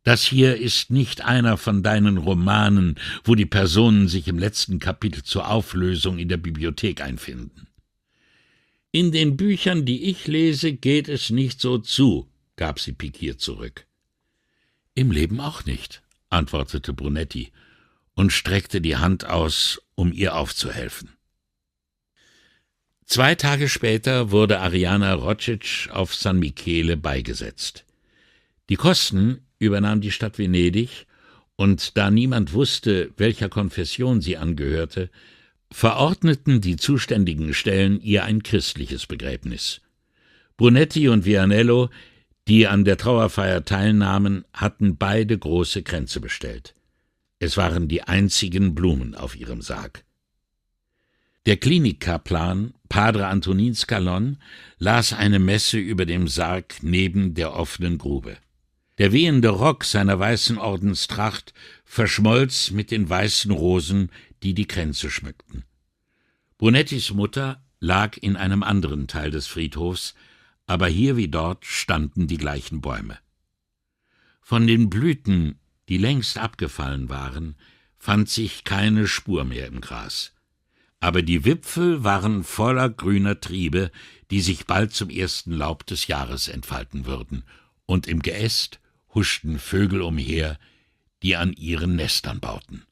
[0.03, 5.23] Das hier ist nicht einer von deinen Romanen, wo die Personen sich im letzten Kapitel
[5.23, 7.69] zur Auflösung in der Bibliothek einfinden.
[8.91, 13.87] In den Büchern, die ich lese, geht es nicht so zu, gab sie pikiert zurück.
[14.95, 17.51] Im Leben auch nicht, antwortete Brunetti
[18.15, 21.11] und streckte die Hand aus, um ihr aufzuhelfen.
[23.07, 27.85] Zwei Tage später wurde Ariana Rocic auf San Michele beigesetzt.
[28.69, 31.07] Die Kosten übernahm die Stadt Venedig,
[31.57, 35.11] und da niemand wusste, welcher Konfession sie angehörte,
[35.71, 39.81] verordneten die zuständigen Stellen ihr ein christliches Begräbnis.
[40.57, 41.91] Brunetti und Vianello,
[42.49, 46.75] die an der Trauerfeier teilnahmen, hatten beide große Kränze bestellt.
[47.39, 50.05] Es waren die einzigen Blumen auf ihrem Sarg.
[51.47, 54.39] Der Klinikkaplan, Padre Antonin Scalon,
[54.79, 58.37] las eine Messe über dem Sarg neben der offenen Grube.
[58.99, 61.53] Der wehende Rock seiner weißen Ordenstracht
[61.85, 64.11] verschmolz mit den weißen Rosen,
[64.43, 65.65] die die Kränze schmückten.
[66.59, 70.15] Brunettis Mutter lag in einem anderen Teil des Friedhofs,
[70.67, 73.19] aber hier wie dort standen die gleichen Bäume.
[74.41, 75.59] Von den Blüten,
[75.89, 77.57] die längst abgefallen waren,
[77.99, 80.33] fand sich keine Spur mehr im Gras.
[81.01, 83.91] Aber die Wipfel waren voller grüner Triebe,
[84.31, 87.45] die sich bald zum ersten Laub des Jahres entfalten würden,
[87.87, 88.81] und im Geäst
[89.15, 90.59] huschten Vögel umher,
[91.23, 92.85] die an ihren Nestern bauten.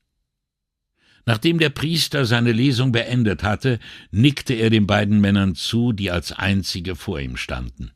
[1.26, 3.78] Nachdem der Priester seine Lesung beendet hatte,
[4.10, 7.92] nickte er den beiden Männern zu, die als einzige vor ihm standen.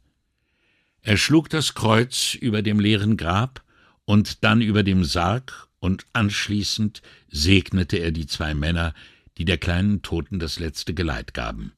[1.02, 3.62] Er schlug das Kreuz über dem leeren Grab
[4.04, 8.94] und dann über dem Sarg, und anschließend segnete er die zwei Männer,
[9.36, 11.72] die der kleinen Toten das letzte Geleit gaben.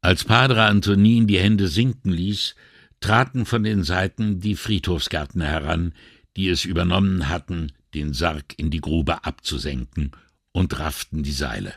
[0.00, 2.56] Als Padre Antonin die Hände sinken ließ,
[3.00, 5.94] traten von den Seiten die Friedhofsgärtner heran,
[6.36, 10.10] die es übernommen hatten, den Sarg in die Grube abzusenken,
[10.56, 11.74] und rafften die Seile.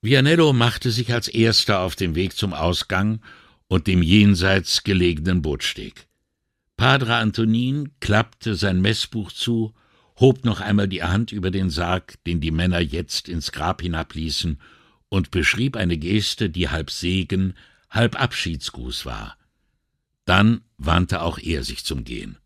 [0.00, 3.20] Vianello machte sich als erster auf den Weg zum Ausgang
[3.68, 6.06] und dem jenseits gelegenen Bootsteg.
[6.78, 9.74] Padre Antonin klappte sein Messbuch zu
[10.18, 14.58] hob noch einmal die Hand über den Sarg, den die Männer jetzt ins Grab hinabließen,
[15.10, 17.52] und beschrieb eine Geste, die halb Segen,
[17.90, 19.36] halb Abschiedsgruß war.
[20.24, 22.38] Dann wandte auch er sich zum Gehen.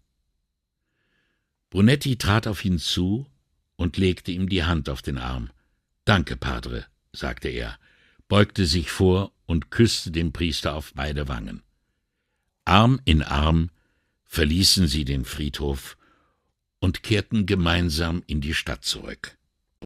[1.70, 3.28] Brunetti trat auf ihn zu
[3.76, 5.50] und legte ihm die Hand auf den Arm.
[6.04, 7.78] Danke, Padre, sagte er,
[8.28, 11.62] beugte sich vor und küsste den Priester auf beide Wangen.
[12.64, 13.70] Arm in Arm
[14.24, 15.96] verließen sie den Friedhof
[16.80, 19.36] und kehrten gemeinsam in die Stadt zurück.